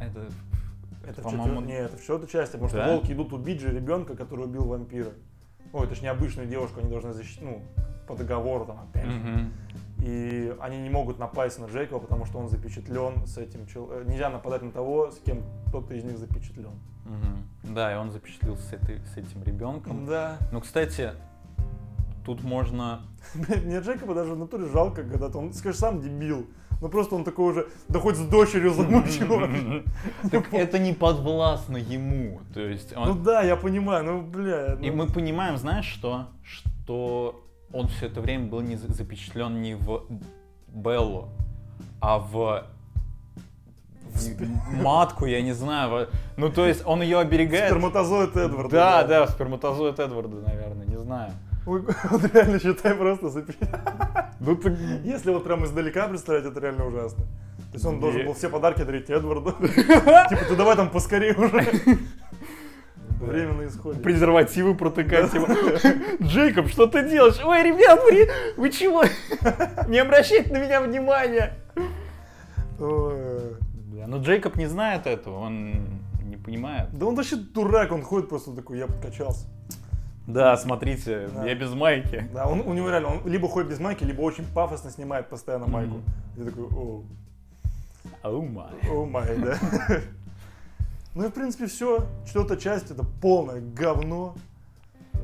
[0.00, 0.28] Это,
[1.06, 2.82] Это по-моему, четвер- Нет, это в четвертой части, потому Да?
[2.84, 5.12] что волки идут убить же ребенка, который убил вампира.
[5.72, 7.62] Ой, это же необычную девушку, они должны защитить, ну,
[8.06, 9.06] по договору там опять.
[9.06, 9.48] же.
[10.02, 14.10] И они не могут напасть на Джейкоба, потому что он запечатлен с этим человеком.
[14.10, 16.72] Нельзя нападать на того, с кем кто-то из них запечатлен.
[17.04, 17.74] Мгм.
[17.74, 20.04] Да, и он запечатлился с, этой, с этим ребенком.
[20.06, 20.38] Да.
[20.50, 21.12] Ну, кстати,
[22.26, 23.02] тут можно...
[23.64, 25.38] Мне Джейкоба даже в натуре жалко когда-то.
[25.38, 26.46] Он, скажешь, сам дебил.
[26.80, 29.84] Ну просто он такой уже, да хоть с дочерью замучил.
[30.32, 32.40] Так это не подвластно ему.
[32.52, 34.74] То есть он- Ну да, я понимаю, ну бля.
[34.80, 36.26] И ну- мы понимаем, знаешь что?
[36.42, 37.40] Что
[37.72, 40.04] он все это время был не за- запечатлен не в
[40.68, 41.28] Беллу,
[42.00, 42.66] а в
[44.72, 46.08] матку, я не знаю.
[46.36, 47.70] Ну, то есть он ее оберегает.
[47.70, 48.70] Сперматозоид Эдварда.
[48.70, 51.32] Да, да, сперматозоид Эдварда, наверное, не знаю.
[51.64, 53.28] Вот реально считай просто.
[54.40, 54.72] Ну, так...
[55.04, 57.24] Если вот прям издалека представить, это реально ужасно.
[57.70, 59.52] То есть он должен был все подарки дарить Эдварду.
[59.52, 61.64] Типа, ты давай там поскорее уже.
[63.26, 64.00] Время на исходе.
[64.00, 65.46] презервативы протыкать его.
[66.22, 67.40] Джейкоб, что ты делаешь?
[67.44, 69.04] Ой, ребят, вы, вы чего?
[69.88, 71.54] Не обращайте на меня внимания.
[72.78, 76.88] Бля, но Джейкоб не знает этого, он не понимает.
[76.92, 79.46] Да он вообще дурак, он ходит просто такой, я подкачался.
[80.26, 81.44] Да, смотрите, Да.
[81.46, 82.28] я без майки.
[82.32, 85.66] Да, он, у него реально, он либо ходит без майки, либо очень пафосно снимает постоянно
[85.66, 85.96] майку.
[85.96, 86.04] Мгм.
[86.36, 87.02] Я такой, о,
[88.22, 88.70] Оу май.
[88.90, 89.56] о май, да.
[91.14, 92.06] Ну и в принципе все.
[92.26, 94.34] Четвертая часть это полное говно.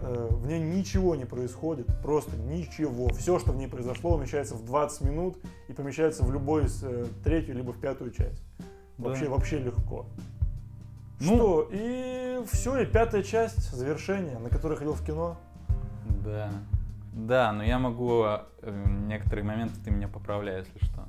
[0.02, 3.08] Э, В ней ничего не происходит, просто ничего.
[3.08, 7.06] Все, что в ней произошло, умещается в 20 минут и помещается в любой из э,
[7.24, 8.42] третью либо в пятую часть.
[8.98, 9.08] Да.
[9.08, 10.06] Вообще, вообще легко.
[11.20, 11.68] Ну- Что?
[11.72, 15.36] И все, и пятая часть, завершение, на которое ходил в кино.
[16.24, 16.50] Да.
[17.12, 18.40] Да, но я могу э,
[19.08, 21.06] некоторые моменты ты меня поправляй, если что.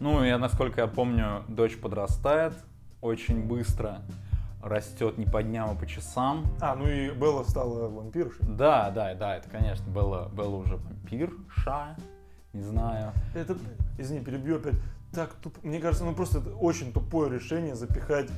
[0.00, 2.54] Ну, я, насколько я помню, дочь подрастает
[3.00, 4.02] очень быстро,
[4.62, 6.46] растет не по дням, а по часам.
[6.60, 8.44] А, ну и Белла стала вампиршей.
[8.46, 11.96] Да, да, да, это, конечно, было, было уже вампирша,
[12.52, 13.12] не знаю.
[13.34, 13.56] Это,
[13.98, 14.74] извини, перебью опять.
[15.12, 15.58] Так тупо.
[15.62, 18.28] Мне кажется, ну просто это очень тупое решение запихать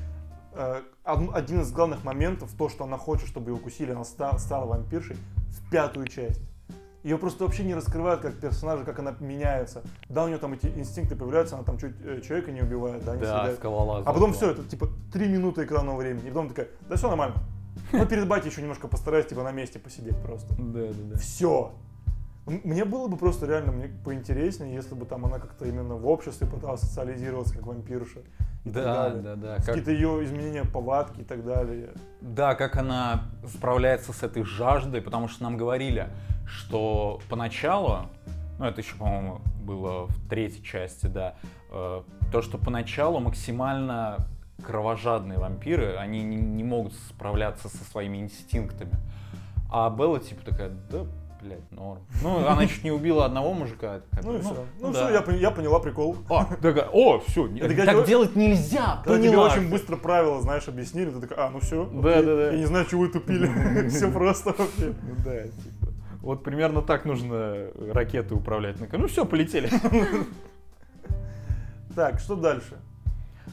[0.54, 4.38] э, од- один из главных моментов, то, что она хочет, чтобы ее укусили, она ста-
[4.38, 5.16] стала вампиршей,
[5.48, 6.40] в пятую часть.
[7.02, 9.82] Ее просто вообще не раскрывают как персонажа, как она меняется.
[10.08, 13.16] Да, у нее там эти инстинкты появляются, она там чуть э, человека не убивает, да,
[13.16, 13.58] не Да, съедает.
[13.58, 14.04] скалолаз.
[14.06, 16.26] А потом все, это типа три минуты экранного времени.
[16.26, 17.36] И потом такая, да все нормально.
[17.92, 20.54] Ну, перед батей еще немножко постараюсь, типа, на месте посидеть просто.
[20.58, 21.18] Да, да, да.
[21.18, 21.72] Все.
[22.46, 26.46] Мне было бы просто реально мне поинтереснее, если бы там она как-то именно в обществе
[26.46, 28.20] пыталась социализироваться как вампирша.
[28.64, 29.22] И так Да, далее.
[29.22, 29.56] да, да.
[29.56, 31.90] Как, Какие-то ее изменения повадки и так далее.
[32.20, 36.08] да, как она справляется с этой жаждой, потому что нам говорили,
[36.46, 38.06] что поначалу,
[38.58, 41.34] ну это еще, по-моему, было в третьей части, да,
[41.70, 44.18] э, то, что поначалу максимально
[44.64, 48.92] кровожадные вампиры, они не, не могут справляться со своими инстинктами.
[49.72, 51.04] А Белла типа такая, да,
[51.42, 52.00] блядь, норм.
[52.22, 54.00] Ну, она чуть не убила одного мужика.
[54.22, 54.64] Ну и все.
[54.80, 55.22] Ну, да.
[55.22, 56.16] все, я, я поняла прикол.
[56.30, 59.46] А, такая, о, все, так тебе- делать нельзя, Когда тебе поняла.
[59.48, 61.84] очень быстро правила, знаешь, объяснили, ты такая, а, ну все.
[61.86, 62.50] Да, да, да.
[62.52, 63.88] Я не знаю, чего вы тупили.
[63.88, 64.94] Все просто вообще.
[65.02, 65.92] Ну да, типа.
[66.20, 68.76] Вот примерно так нужно ракеты управлять.
[68.78, 69.68] Ну, Ну все, полетели.
[71.94, 72.78] Так, что дальше?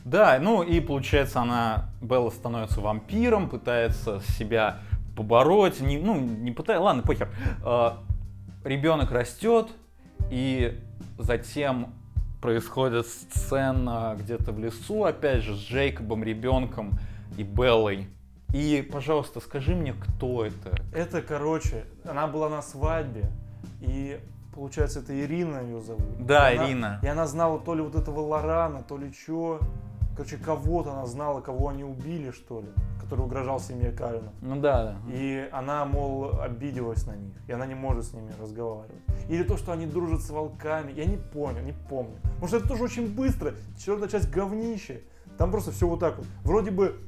[0.05, 4.79] Да, ну и получается она, Белла становится вампиром, пытается себя
[5.19, 7.27] побороть, не, ну не пытается, ладно, похер.
[8.63, 9.67] ребенок растет,
[10.31, 10.79] и
[11.17, 11.93] затем
[12.41, 16.97] происходит сцена где-то в лесу, опять же, с Джейкобом, ребенком
[17.37, 18.07] и Беллой.
[18.53, 20.81] И, пожалуйста, скажи мне, кто это?
[20.93, 23.25] Это, короче, она была на свадьбе,
[23.81, 24.19] и
[24.55, 26.25] получается, это Ирина ее зовут.
[26.25, 26.99] Да, И она- Ирина.
[27.03, 29.59] И она знала то ли вот этого Лорана, то ли чё.
[30.19, 32.67] Короче, кого-то она знала, кого они убили, что ли,
[32.99, 34.33] который угрожал семье Калина.
[34.41, 34.97] Ну да, да.
[35.13, 38.99] И она, мол, обиделась на них, и она не может с ними разговаривать.
[39.29, 42.17] Или то, что они дружат с волками, я не понял, не помню.
[42.45, 45.03] Что это тоже очень быстро, четвертая часть говнище.
[45.37, 46.27] Там просто все вот так вот.
[46.43, 46.99] Вроде бы,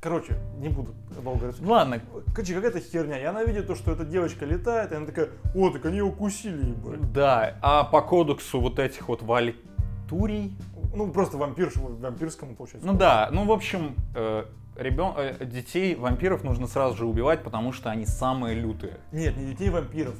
[0.00, 1.70] короче, не буду долго рассуждать.
[1.70, 2.00] Ладно,
[2.34, 3.20] Короче, какая-то херня.
[3.20, 6.04] И она видит то, что эта девочка летает, и она такая, о, так они ее
[6.04, 7.12] укусили, ебать.
[7.12, 10.56] Да, а по кодексу вот этих вот валькурий,
[10.94, 12.86] Ну, просто вампирш, вампирскому, получается.
[12.86, 14.44] ну да, ну в общем, э,
[14.76, 15.12] ребен...
[15.16, 18.98] э, детей вампиров нужно сразу же убивать, потому что они самые лютые.
[19.12, 20.14] Нет, не детей вампиров.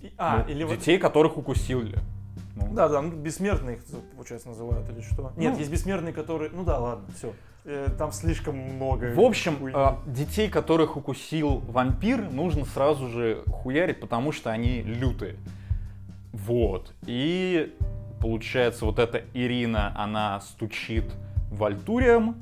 [0.00, 1.98] И- а, Ну, или вот- детей, которых укусили.
[2.56, 3.82] Ну, Да, да, ну, бессмертные их,
[4.14, 5.32] получается, называют или что.
[5.36, 5.58] Нет, Ну.
[5.58, 6.50] есть бессмертные, которые...
[6.52, 7.32] Ну да, ладно, все.
[7.98, 9.12] Там слишком много...
[9.14, 15.36] В общем, э, детей, которых укусил вампир, нужно сразу же хуярить, потому что они лютые.
[16.32, 16.94] Вот.
[17.06, 17.74] И
[18.20, 21.04] получается, вот эта Ирина, она стучит
[21.50, 22.36] вальтурием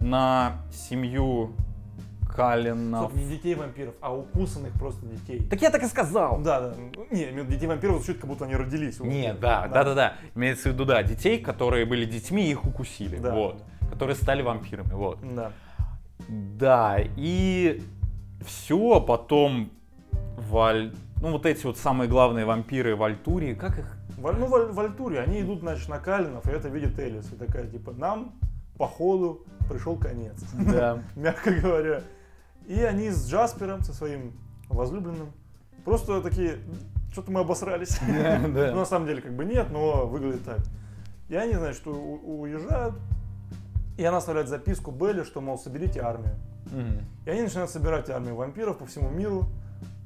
[0.00, 1.52] на семью
[2.34, 3.10] Калинов.
[3.10, 5.40] Стоп, не детей вампиров, а укусанных просто детей.
[5.48, 6.40] Так я так и сказал.
[6.42, 6.74] Да, да.
[7.10, 8.98] Не, детей вампиров звучит, как будто они родились.
[9.00, 9.40] Нет, вампиров.
[9.40, 10.14] да, да, да, да.
[10.34, 13.18] Имеется в виду, да, детей, которые были детьми, их укусили.
[13.18, 13.34] Да.
[13.34, 13.62] Вот.
[13.90, 14.92] Которые стали вампирами.
[14.92, 15.18] Вот.
[15.34, 15.52] Да.
[16.28, 17.82] Да, и
[18.44, 19.70] все, потом
[20.36, 20.92] Валь...
[21.20, 23.96] Ну, вот эти вот самые главные вампиры Вальтурии, как их?
[24.24, 27.30] Валь- ну, Валь- Вальтуре, они идут, значит, на Калинов, и это видит Элис.
[27.30, 28.32] И такая, типа, нам,
[28.78, 30.42] походу, пришел конец.
[30.54, 31.02] Да.
[31.14, 32.00] Мягко говоря.
[32.66, 34.32] И они с Джаспером, со своим
[34.70, 35.30] возлюбленным,
[35.84, 36.56] просто такие,
[37.12, 38.00] что-то мы обосрались.
[38.08, 38.84] Ну, на Да.
[38.86, 40.60] самом деле, как бы нет, но выглядит так.
[41.28, 42.94] И они, значит, у- уезжают,
[43.98, 46.34] и она оставляет записку Белли, что, мол, соберите армию.
[46.72, 47.00] Мгм.
[47.26, 49.44] И они начинают собирать армию вампиров по всему миру.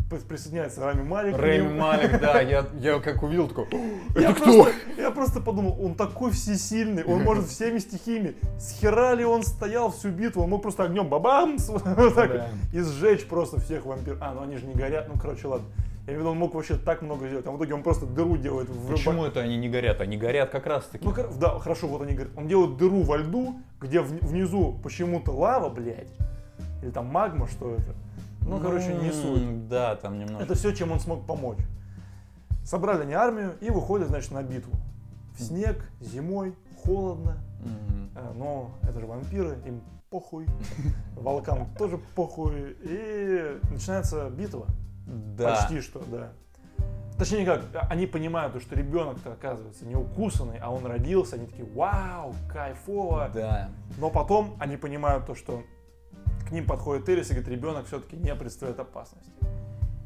[0.08, 1.36] Присоединяется Рами Малик.
[1.36, 1.78] ним.
[1.78, 3.66] Малик, да, я, я как увидел, такой,
[4.16, 4.44] Я это кто?
[4.44, 8.34] просто, я просто подумал, он такой всесильный, он может всеми стихиями.
[8.58, 11.82] С хера ли он стоял всю битву, он мог просто огнем бабам вот
[12.14, 12.48] так Да.
[12.72, 14.18] и сжечь просто всех вампиров.
[14.20, 15.66] А, ну они же не горят, ну короче, ладно.
[16.06, 18.06] Я имею в виду, он мог вообще так много сделать, а в итоге он просто
[18.06, 18.70] дыру делает.
[18.70, 20.00] в- Почему это они не горят?
[20.00, 21.04] Они горят как раз таки.
[21.04, 25.32] Ну, да, хорошо, вот они говорят, он делает дыру во льду, где вни- внизу почему-то
[25.32, 26.08] лава, блядь,
[26.82, 27.94] или там магма, что это.
[28.42, 29.68] Ну, короче, не суть.
[29.68, 30.42] Да, там немножко.
[30.44, 31.58] Это все, чем он смог помочь.
[32.64, 34.72] Собрали они армию и выходят, значит, на битву.
[35.36, 37.38] В снег, зимой, холодно,
[38.14, 39.80] э, но это же вампиры, им
[40.10, 40.46] похуй,
[41.16, 44.66] волкам тоже похуй, и начинается битва.
[45.06, 45.54] Да.
[45.54, 46.32] Почти что, да.
[47.18, 51.68] Точнее как, а- они понимают, что ребенок-то оказывается не укусанный, а он родился, они такие,
[51.72, 53.30] вау, кайфово.
[53.34, 53.70] Да.
[53.98, 55.62] Но потом они понимают то, что
[56.48, 59.30] к ним подходит Элис и говорит, ребенок все-таки не представляет опасности.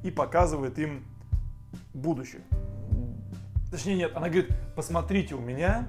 [0.03, 1.05] И показывает им
[1.95, 2.43] будущее.
[3.71, 5.89] Точнее нет, она говорит, посмотрите у меня,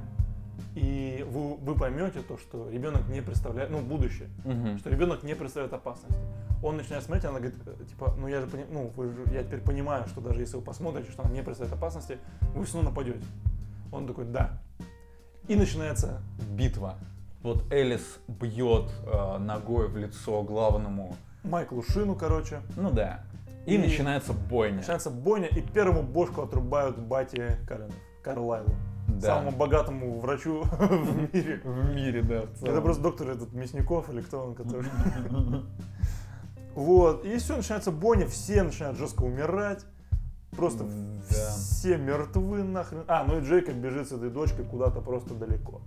[0.75, 4.77] и вы, вы поймете то, что ребенок не представляет, ну, будущее, Мгм.
[4.77, 6.15] что ребенок не представляет опасности.
[6.63, 9.43] Он начинает смотреть, она говорит, э, типа, ну я же пони- ну, вы же- я
[9.43, 12.19] теперь понимаю, что даже если вы посмотрите, что она не представляет опасности,
[12.55, 13.25] вы все равно нападете.
[13.91, 14.61] Он такой, да.
[15.49, 16.95] И начинается Битва.
[17.43, 21.15] Вот Элис бьет э, ногой в лицо главному.
[21.43, 22.61] Майклу Шину, короче.
[22.77, 23.23] Ну да.
[23.65, 24.77] И, И начинается бойня.
[24.77, 28.73] Начинается бойня, и первому бошку отрубают бате Каренов, Карлайлу.
[29.09, 29.39] Да.
[29.39, 31.59] Самому богатому врачу в мире.
[31.63, 32.45] В мире, да.
[32.65, 34.87] Это просто доктор этот Мясников или кто он, который...
[36.75, 39.85] Вот, и все, начинается бойня, все начинают жестко умирать.
[40.55, 40.89] Просто Да.
[41.29, 43.03] все мертвы нахрен.
[43.07, 45.81] А, ну и Джейкоб бежит с этой дочкой куда-то просто далеко.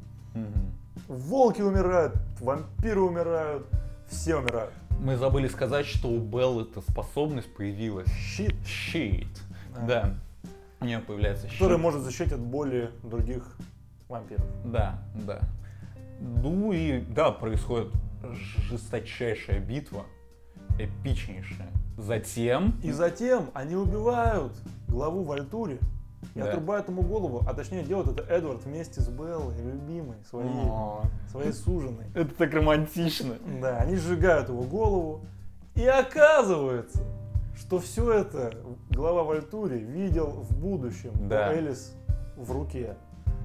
[1.09, 3.67] Волки умирают, вампиры умирают,
[4.09, 4.73] все умирают.
[4.99, 8.09] Мы забыли сказать, что у Беллы эта способность появилась.
[8.09, 9.29] Щит, Щит.
[9.75, 9.87] Да.
[9.87, 10.15] Да.
[10.81, 11.59] У нее появляется щит.
[11.59, 13.43] который может защитить от боли других
[14.09, 14.47] вампиров.
[14.65, 15.41] Да, да.
[16.21, 17.93] Ну и да, происходит
[18.71, 20.05] жесточайшая битва,
[20.79, 21.71] эпичнейшая.
[21.97, 24.53] Затем И затем они убивают
[24.89, 25.79] главу Вальтури
[26.35, 26.49] и Да.
[26.51, 31.53] отрубают ему голову, а точнее делает это Эдвард вместе с Беллой, любимой, своей, О, своей
[31.53, 32.05] суженой.
[32.15, 33.35] это так романтично.
[33.61, 35.21] Да, они сжигают его голову.
[35.75, 37.03] И оказывается,
[37.57, 38.53] что все это
[38.91, 41.49] глава Вальтури видел в будущем Да.
[41.51, 41.95] у Элис
[42.37, 42.97] в руке.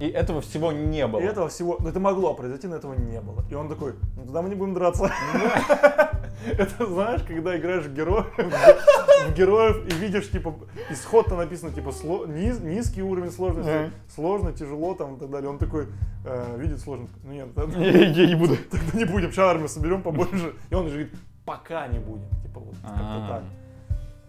[0.01, 1.19] И этого всего не было.
[1.19, 3.43] И этого всего, ну это могло произойти, но этого не было.
[3.51, 5.11] И он такой, ну тогда мы не будем драться.
[6.57, 10.55] Это знаешь, когда играешь в героев, в героев и видишь, типа,
[10.89, 15.51] исход-то написано, типа, сло- низ- низкий уровень сложности, сложно, тяжело там и так далее.
[15.51, 15.85] Он такой,
[16.25, 18.57] э, видит сложно, ну нет, тогда Я не буду.
[18.71, 20.55] тогда не будем, сейчас армию соберем побольше.
[20.71, 21.13] И он же говорит,
[21.45, 23.27] пока не будем, типа вот, как-то А.
[23.27, 23.43] так.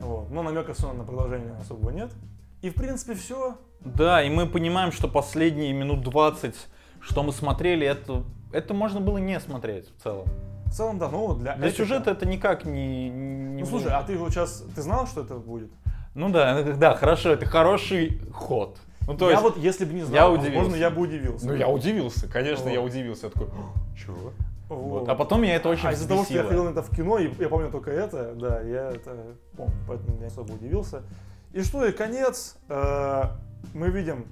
[0.01, 0.31] Вот.
[0.31, 2.11] Но намека все на продолжение особого нет.
[2.61, 3.57] И в принципе все.
[3.85, 6.55] Да, и мы понимаем, что последние минут 20,
[7.01, 10.27] что мы смотрели, это, это можно было не смотреть в целом.
[10.67, 13.11] В целом, да, ну для, Для сюжета это никак не...
[13.11, 15.71] не Ну слушай, а ты вот сейчас, ты знал, что это будет?
[16.15, 18.79] Ну да, да, хорошо, это хороший ход.
[19.07, 19.43] Ну то я есть...
[19.43, 20.57] вот, если бы не я знал, удивился.
[20.57, 21.47] возможно, я бы удивился.
[21.47, 22.73] Ну я удивился, конечно, Вот.
[22.73, 23.27] я удивился.
[23.27, 23.49] Я такой,
[23.99, 24.33] чего?
[24.69, 25.09] Вот.
[25.09, 27.19] А потом меня это очень А из-за того, что я ходил на это в кино,
[27.19, 29.17] и я помню только это, да, я это
[29.57, 31.03] помню, поэтому я особо удивился.
[31.53, 33.25] И что, и конец, э,
[33.75, 34.27] мы видим,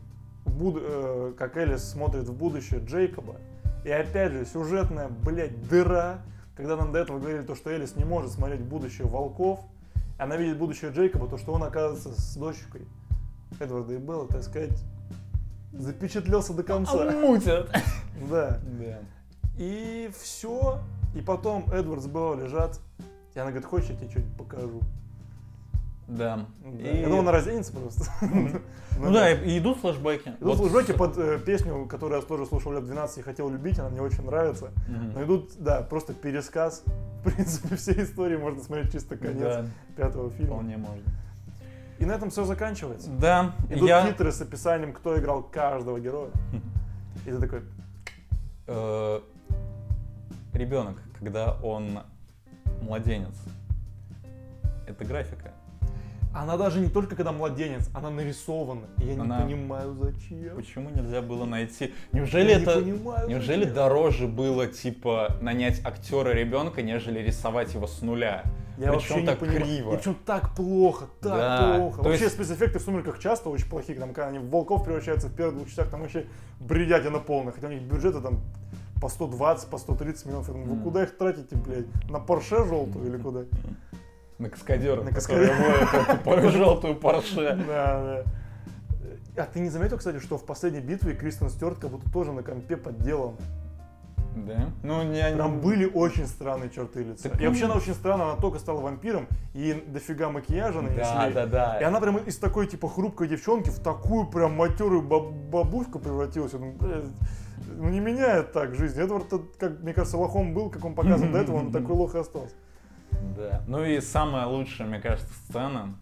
[0.44, 3.36] буд- э, как Элис смотрит в будущее Джейкоба,
[3.84, 6.20] и опять же, сюжетная, блядь, дыра,
[6.56, 9.60] когда нам до этого говорили, то, что Элис не может смотреть в будущее волков,
[10.18, 12.82] она видит будущее Джейкоба, то, что он оказывается с дочкой
[13.58, 14.78] Эдварда и Белла, так сказать,
[15.72, 17.10] запечатлелся до конца.
[17.10, 17.70] Мутят.
[18.30, 18.60] Да.
[18.78, 18.98] Да.
[19.56, 20.78] И все.
[21.14, 22.78] И потом Эдвард с Беллой лежат.
[23.34, 24.80] И она говорит, хочешь, я тебе что-нибудь покажу?
[26.16, 26.46] Да.
[26.64, 26.70] Да.
[26.90, 28.04] И- Я думал, она разденется просто.
[28.98, 30.34] Ну да, и идут флешбеки.
[30.40, 33.88] Идут флешбеки под э, песню, которую я тоже слушал лет 12 и хотел любить, она
[33.88, 34.72] мне очень нравится.
[35.14, 36.82] Но идут, да, просто пересказ.
[37.20, 39.64] В принципе, всей истории можно смотреть чисто конец
[39.96, 40.56] пятого фильма.
[40.56, 41.02] вполне можно.
[41.98, 43.08] И на этом все заканчивается.
[43.10, 44.06] Да, Идут я...
[44.06, 46.30] титры с описанием, кто играл каждого героя.
[47.26, 47.62] И ты такой,
[48.66, 49.20] э,
[50.52, 52.00] ребенок, когда он
[52.82, 53.34] младенец,
[54.86, 55.52] это графика.
[56.34, 58.86] Она даже не только когда младенец, она нарисована.
[58.98, 60.56] И я Она- не понимаю, зачем.
[60.56, 61.92] Почему нельзя было найти?
[62.12, 62.74] Неужели Я не это...
[62.80, 63.74] понимаю, Неужели зачем.
[63.74, 68.44] дороже было, типа, нанять актера ребенка, нежели рисовать его с нуля?
[68.78, 69.60] Я Причем вообще не так понимаю.
[69.64, 69.92] криво.
[69.92, 72.02] И причем так плохо, так Да, плохо.
[72.02, 75.28] то вообще есть- спецэффекты в «Сумерках» часто очень плохие, там, когда они в волков превращаются
[75.28, 76.24] в первых двух частях, там вообще
[76.60, 77.52] бредятина полная.
[77.52, 78.40] Хотя у них бюджеты там
[79.02, 80.46] по 120, по 130 миллионов.
[80.48, 80.84] Я думаю, вы Мгм.
[80.84, 81.86] куда их тратите, блядь?
[82.10, 83.40] На Порше желтую или куда?
[84.40, 86.36] На каскадера, На который каскадера.
[86.38, 87.56] эту желтую Порше.
[87.68, 88.24] Да,
[89.36, 89.42] да.
[89.42, 92.42] А ты не заметил, кстати, что в последней битве Кристен Стюарт как будто тоже на
[92.42, 93.36] компе подделан?
[94.34, 94.70] Да?
[94.82, 95.28] Ну, не...
[95.36, 97.28] Там были очень странные черты лица.
[97.28, 101.02] Так И вообще ну- она очень странно, она только стала вампиром, и дофига макияжа нанесли.
[101.02, 101.78] Да, да, да.
[101.80, 106.52] И она прям из такой, типа, хрупкой девчонки в такую прям матерую баб- бабушку превратилась.
[106.52, 107.02] Я «Бля,
[107.76, 109.00] ну не меняет так жизнь.
[109.00, 109.26] Эдвард,
[109.58, 112.54] как мне кажется, лохом был, как он показан до этого, он такой лох и остался.
[113.40, 113.62] Да.
[113.66, 115.94] Ну и самая лучшая, мне кажется, сцена,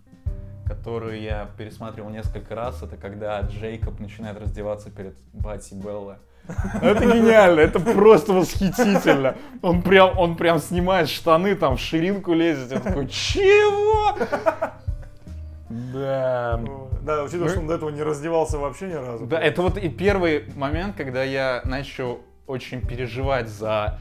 [0.67, 6.17] которую я пересматривал несколько раз, это когда Джейкоб начинает раздеваться перед Бати Беллы.
[6.83, 9.37] Это гениально, это просто восхитительно.
[9.63, 12.73] Он прям, он прям снимает штаны, там в ширинку лезет.
[12.73, 14.17] Я такой, чего?
[15.69, 16.61] Да.
[17.03, 19.27] Да, учитывая, что он до этого не раздевался вообще ни разу.
[19.27, 23.99] Да, это вот и первый момент, когда я начал очень переживать за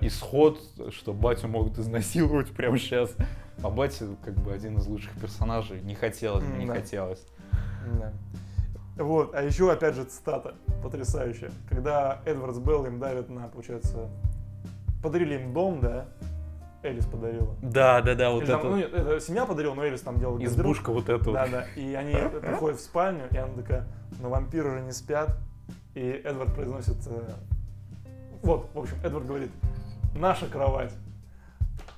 [0.00, 3.14] исход, что батю могут изнасиловать прямо сейчас.
[3.62, 5.80] А батя как бы один из лучших персонажей.
[5.82, 6.74] Не хотелось, не Да.
[6.74, 7.26] хотелось.
[7.98, 8.12] Да.
[8.96, 11.50] Вот, а еще, опять же, цитата потрясающая.
[11.68, 14.08] Когда Эдвард с Белл им дарят на, получается,
[15.02, 16.06] подарили им дом, да,
[16.82, 17.54] Элис подарила.
[17.62, 20.18] Да, да, да, вот Или там, ну, это нет, это семья подарила, но Элис там
[20.18, 20.58] делала гардероб.
[20.58, 21.64] избушка вот эта Да, да.
[21.76, 23.86] И они приходят в спальню, и она такая,
[24.20, 25.36] но вампиры же не спят.
[25.94, 27.22] И Эдвард произносит, э,
[28.42, 29.50] вот, в общем, Эдвард говорит,
[30.14, 30.92] наша кровать.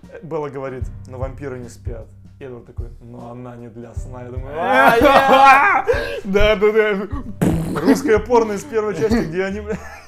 [0.08, 2.06] Э, Белла говорит, но вампиры не спят.
[2.40, 4.22] Эдвард такой, но она не для сна.
[4.24, 5.86] Я думаю, «А, я!»
[6.24, 7.08] Да, да, да.
[7.80, 9.58] Русское порно из первой части, где они,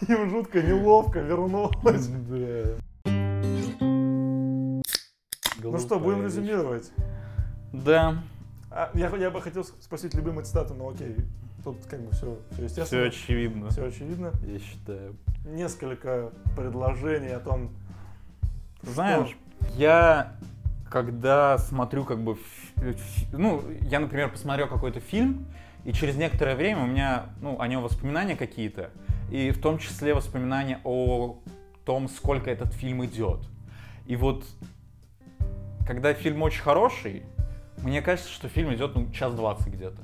[0.09, 2.09] им жутко неловко вернулось.
[5.63, 6.91] Ну что, будем резюмировать.
[7.73, 8.23] Да,
[8.71, 11.17] А, я, я бы хотел спросить любимые цитаты, но окей,
[11.65, 14.33] тут как бы все, все все естественно, очевидно, все очевидно.
[14.47, 15.17] я считаю.
[15.45, 17.71] Несколько предложений о том,
[18.83, 19.37] Знаешь,
[19.77, 20.37] я
[20.91, 22.39] когда смотрю как бы,
[23.33, 25.47] ну, я, например, посмотрел какой-то фильм,
[25.85, 28.91] и через некоторое время у меня, ну, о нем воспоминания какие-то,
[29.31, 31.39] и в том числе воспоминания о
[31.85, 33.41] том, сколько этот фильм идет.
[34.07, 34.45] И вот,
[35.87, 37.25] когда фильм очень хороший,
[37.79, 40.01] мне кажется, что фильм идет, ну, час двадцать где-то.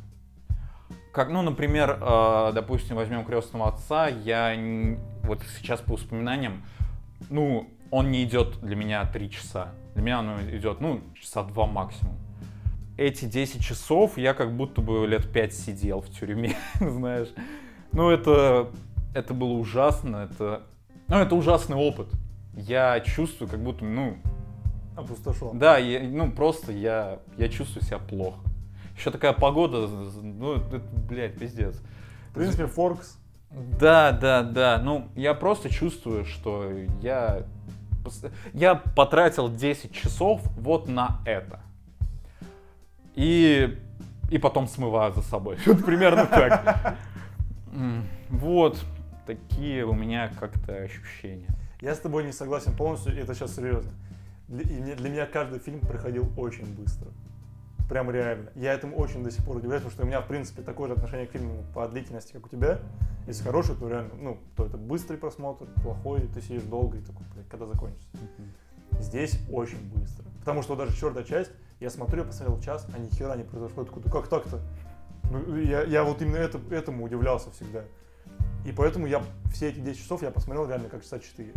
[1.12, 4.54] Как, ну, например, э, допустим, возьмем крестного отца, я
[5.24, 6.62] вот сейчас по воспоминаниям,
[7.30, 9.70] ну, он не идет для меня три часа.
[9.94, 12.14] Для меня он идет, ну, часа два максимум.
[12.96, 17.28] Эти 10 часов я как будто бы лет 5 сидел в тюрьме, знаешь.
[17.92, 18.70] Ну, это,
[19.14, 20.62] это было ужасно, это,
[21.08, 22.08] ну, это ужасный опыт.
[22.54, 24.18] Я чувствую, как будто, ну,
[24.96, 25.58] опустошен.
[25.58, 28.38] да, я- ну, просто я, я чувствую себя плохо.
[29.00, 30.78] Еще такая погода, ну, это,
[31.08, 31.74] блядь, пиздец.
[32.32, 33.16] В принципе, Форкс,
[33.50, 34.78] Да, да, да.
[34.78, 36.70] Ну, я просто чувствую, что
[37.00, 37.46] я...
[38.52, 41.60] Я потратил 10 часов вот на это.
[43.14, 43.78] И,
[44.30, 45.56] и потом смываю за собой.
[45.64, 46.98] Вот примерно так.
[48.28, 48.78] Вот
[49.26, 51.48] такие у меня как-то ощущения.
[51.80, 53.92] я с тобой не согласен полностью, и это сейчас серьезно.
[54.48, 57.08] Для, для меня каждый фильм проходил очень быстро.
[57.90, 58.52] Прям реально.
[58.54, 60.94] Я этому очень до сих пор удивляюсь, потому что у меня, в принципе, такое же
[60.94, 62.78] отношение к фильму по длительности, как у тебя.
[63.26, 67.26] Если хороший, то реально, ну, то это быстрый просмотр, плохой, ты сидишь долго и такой,
[67.34, 68.06] блядь, когда закончится.
[69.00, 70.24] Здесь очень быстро.
[70.38, 73.82] Потому что даже четвертая часть, я смотрю, я посмотрел час, а ни хера не произошло.
[73.82, 74.60] Я такой, «Да как так-то?
[75.28, 77.82] Ну, я, я вот именно это, этому удивлялся всегда.
[78.64, 79.20] И поэтому я
[79.52, 81.52] все эти 10 часов я посмотрел реально как часа 4.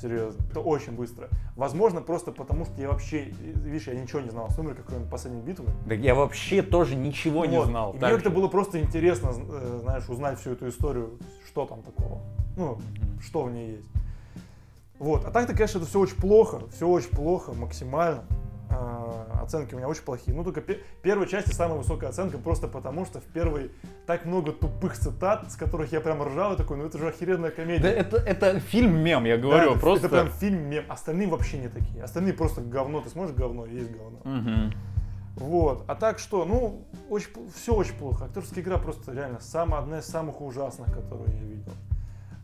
[0.00, 0.40] Серьезно.
[0.50, 1.28] Это очень быстро.
[1.56, 5.42] Возможно, просто потому что я вообще, видишь, я ничего не знал о «Сумерках», кроме последней
[5.42, 5.66] битвы.
[5.86, 7.66] Да я вообще тоже ничего не Вот.
[7.66, 7.92] знал.
[7.92, 8.30] И мне же.
[8.30, 12.20] было просто интересно, э, знаешь, узнать всю эту историю, что там такого.
[12.56, 13.20] Ну, Мгм.
[13.20, 13.86] что в ней есть.
[14.98, 15.24] Вот.
[15.24, 18.24] А так-то, конечно, это все очень плохо, все очень плохо, максимально.
[18.72, 20.36] А, оценки у меня очень плохие.
[20.36, 23.72] Ну, только пе- первой части самая высокая оценка, просто потому что в первой
[24.06, 27.50] так много тупых цитат, с которых я прям ржал, и такой, ну это же охеренная
[27.50, 27.82] комедия.
[27.82, 30.06] Да это, это фильм-мем, я Да, говорю, это, просто...
[30.06, 30.84] это прям фильм мем.
[30.88, 32.02] Остальные вообще не такие.
[32.04, 33.00] Остальные просто говно.
[33.00, 34.20] Ты сможешь говно, есть говно.
[34.24, 34.72] Мгм.
[35.36, 35.84] Вот.
[35.88, 38.26] А так что, ну, очень, все очень плохо.
[38.26, 41.72] Актерская игра просто реально самая, одна из самых ужасных, которую я видел.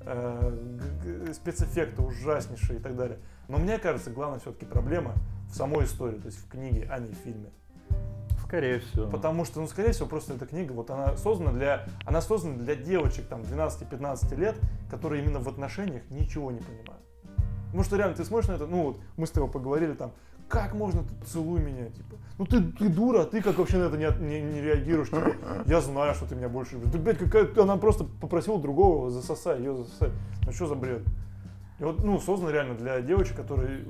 [0.08, 3.18] Э, спецэффекты ужаснейшие и так далее.
[3.48, 5.14] Но мне кажется, главная все-таки проблема
[5.50, 7.50] в самой истории, то есть в книге, а не в фильме.
[8.44, 9.08] Скорее всего.
[9.08, 12.76] Потому что, ну, скорее всего, просто эта книга, вот она создана для, она создана для
[12.76, 14.56] девочек там 12-15 лет,
[14.88, 17.02] которые именно в отношениях ничего не понимают.
[17.66, 20.12] Потому что реально ты смотришь на это, ну вот мы с тобой поговорили там,
[20.48, 23.96] как можно ты поцелуй меня, типа, ну ты, ты дура, ты как вообще на это
[23.96, 25.32] не, не, не реагируешь, типа,
[25.66, 26.92] я знаю, что ты меня больше любишь.
[26.92, 30.10] Да, блядь, какая, она просто попросила другого засосай, ее засосай.
[30.44, 31.02] Ну что за бред?
[31.78, 33.84] И вот, ну, создано реально для девочек, которые,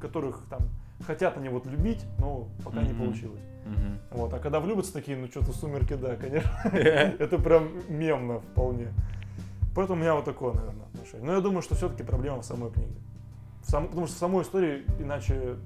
[0.00, 0.60] которых там
[1.06, 3.04] хотят они вот любить, но пока не Мгм.
[3.04, 3.40] получилось.
[3.66, 3.98] Мгм.
[4.10, 6.50] Вот, а когда влюбятся такие, ну что-то сумерки, да, конечно.
[6.72, 8.88] Это прям мемно вполне.
[9.74, 11.26] Поэтому у меня вот такое, наверное, отношение.
[11.26, 12.96] Но я думаю, что все-таки проблема в самой книге.
[13.62, 15.56] В сам- потому что в самой истории иначе...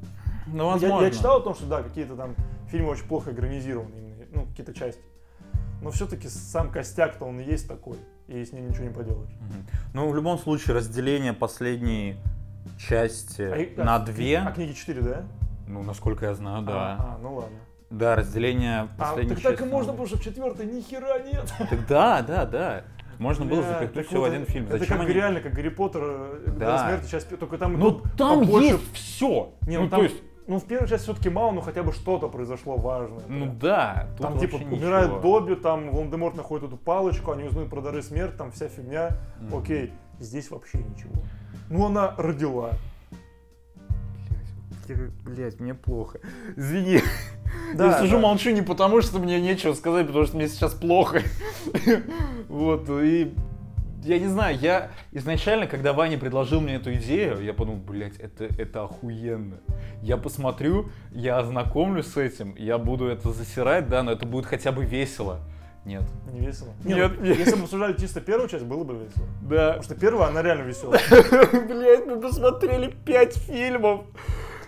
[0.46, 1.04] Ну, Я, возможно.
[1.06, 2.34] я читал о том, что да, какие-то там
[2.70, 5.00] фильмы очень плохо экранизированы, именно, ну, какие-то части.
[5.82, 7.96] Но все-таки сам костяк-то он и есть такой,
[8.28, 9.30] и с ним ничего не поделаешь.
[9.94, 12.16] Ну, в любом случае, разделение последней
[12.78, 15.22] части А и- на а, две, А книги 4, да?
[15.68, 16.72] ну, насколько я знаю, да.
[16.72, 17.56] А, а, ну ладно.
[17.90, 21.18] Да, разделение А, последней так так и части можно, потому что в четвертой ни хера
[21.20, 21.52] нет.
[21.70, 22.84] Так да, да, да.
[23.18, 24.66] Можно было Бля, запихнуть так все в вот, один фильм.
[24.66, 25.14] Это Зачем как они...
[25.14, 26.52] реально, как Гарри Поттер, э, Да.
[26.54, 29.54] «Игра смерти», сейчас только там Ну, идут там побольше- есть все.
[29.66, 30.16] Не, ну, ну, там, то есть,
[30.46, 33.24] ну, в первой части все-таки мало, но хотя бы что-то произошло важное.
[33.28, 34.08] ну да.
[34.16, 35.20] тут Там типа умирает ничего.
[35.40, 39.18] Добби, там Волан-де-Морт находит эту палочку, они узнают про дары смерти, там вся фигня.
[39.40, 39.58] Мгм.
[39.58, 41.12] Окей, здесь вообще ничего.
[41.68, 42.72] Ну, она родила.
[45.24, 46.20] Блять, мне плохо.
[46.54, 47.00] Извини.
[47.74, 48.22] Да, я сижу да.
[48.22, 51.22] молчу не потому, что мне нечего сказать, потому что мне сейчас плохо.
[52.48, 53.34] Вот, и
[54.06, 58.44] я не знаю, я изначально, когда Ваня предложил мне эту идею, я подумал, блядь, это,
[58.44, 59.58] это охуенно.
[60.00, 64.70] Я посмотрю, я ознакомлюсь с этим, я буду это засирать, да, но это будет хотя
[64.70, 65.40] бы весело.
[65.84, 66.02] Нет.
[66.32, 66.68] Не весело.
[66.84, 67.36] Нет, нет.
[67.38, 69.26] Если бы обсуждали чисто первую часть, было бы весело.
[69.42, 69.66] Да.
[69.68, 71.00] Потому что первая, она реально веселая.
[71.68, 74.06] Блять, мы посмотрели пять фильмов.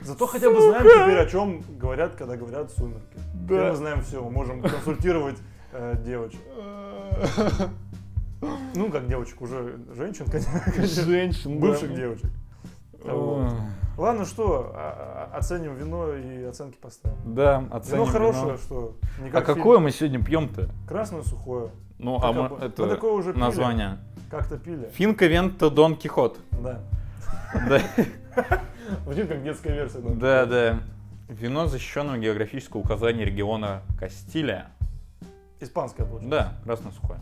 [0.00, 3.18] Зато хотя бы знаем теперь, о чем говорят, когда говорят «Сумерки».
[3.34, 3.44] Да.
[3.44, 5.38] Теперь мы знаем все, мы можем консультировать
[5.72, 6.40] э, девочек.
[8.74, 10.86] Ну, как девочек, уже женщин, конечно.
[11.04, 11.58] Женщин.
[11.58, 11.96] Бывших да.
[11.96, 12.30] девочек.
[13.04, 13.52] Вот.
[13.96, 17.16] Ладно, что, а- а- оценим вино и оценки поставим.
[17.34, 18.56] Да, Вино оценим хорошее, вино.
[18.58, 18.96] что?
[19.20, 19.44] Не А фильм.
[19.44, 20.68] какое мы сегодня пьем-то?
[20.86, 21.70] Красное сухое.
[21.98, 23.40] Ну, Так, а мы, а, это мы такое уже пили.
[23.40, 23.98] название.
[24.30, 24.88] Как-то пили.
[24.94, 26.38] Финка Вента Дон Кихот.
[26.52, 26.80] Да.
[27.68, 27.80] Да,
[29.04, 29.98] Звучит как детская версия.
[30.00, 30.80] да, да.
[31.28, 34.66] Вино защищенного географического указания региона Кастилия.
[35.60, 36.30] Испанское получилось.
[36.30, 37.18] Да, красное сухое.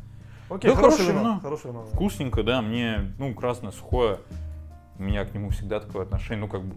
[0.49, 1.21] Окей, Да, хорошее хорошее вино.
[1.21, 1.41] вино.
[1.41, 1.85] Хорошее вино.
[1.93, 4.19] Вкусненько, да, мне, ну, красное сухое.
[4.99, 6.77] У меня к нему всегда такое отношение, ну, как бы,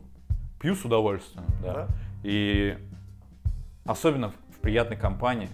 [0.59, 1.73] пью с удовольствием, да.
[1.73, 1.87] Да?
[2.23, 2.77] И
[3.85, 5.49] особенно в, в приятной компании,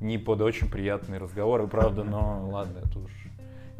[0.00, 3.10] не под очень приятные разговоры, правда, но ладно, это уж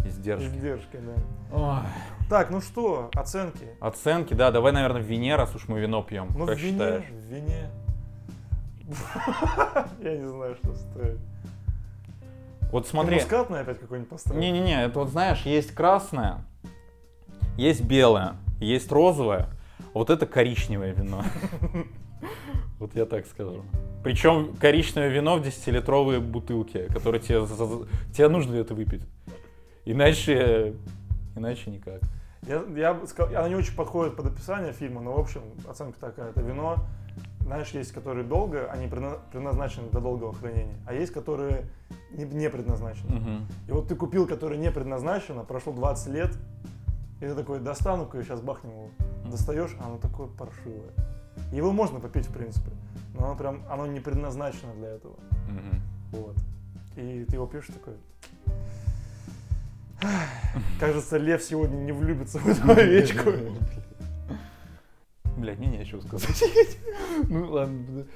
[0.07, 0.47] издержки.
[0.47, 1.57] Издержки, да.
[1.57, 1.83] Ой.
[2.31, 3.69] Так, ну что, оценки.
[3.81, 6.29] Оценки, да, давай, наверное, в вине, раз уж мы вино пьем.
[6.37, 7.05] Ну, как в вине, считаешь?
[7.05, 7.71] в вине.
[10.01, 11.19] Я не знаю, что стоит.
[12.71, 13.17] Вот Ты смотри.
[13.17, 14.41] Мускатное опять какой-нибудь поставил?
[14.41, 16.45] Не-не-не, это вот знаешь, есть красное,
[17.57, 19.49] есть белое, есть розовое,
[19.79, 21.25] а вот это коричневое вино.
[22.79, 23.63] Вот я так скажу.
[24.03, 27.47] Причем коричневое вино в 10-литровые бутылки, которые тебе,
[28.15, 29.03] тебе нужно это выпить.
[29.85, 30.75] Иначе,
[31.37, 32.01] иначе никак.
[32.47, 36.01] Я, я бы сказал, она не очень подходит под описание фильма, но в общем оценка
[36.01, 36.31] такая.
[36.31, 36.77] Это вино,
[37.41, 41.67] знаешь, есть которые долго, они предна- предназначены для долгого хранения, а есть которые
[42.13, 43.17] не, не предназначены.
[43.17, 43.47] Мгм.
[43.67, 46.37] И вот ты купил, которое не предназначено, прошло 20 лет,
[47.21, 48.89] и ты такой, достану-ка, сейчас бахнем его.
[49.31, 50.91] Достаешь, а оно такое паршивое.
[51.53, 52.71] Его можно попить, в принципе,
[53.15, 55.17] но оно прям, оно не предназначено для этого.
[55.49, 55.83] Мгм.
[56.13, 56.37] Вот.
[56.97, 57.95] И ты его пьешь такой.
[60.79, 63.31] Кажется, лев сегодня не влюбится в эту овечку.
[65.41, 66.45] Блядь, мне нечего сказать.
[67.29, 68.07] Ну ладно.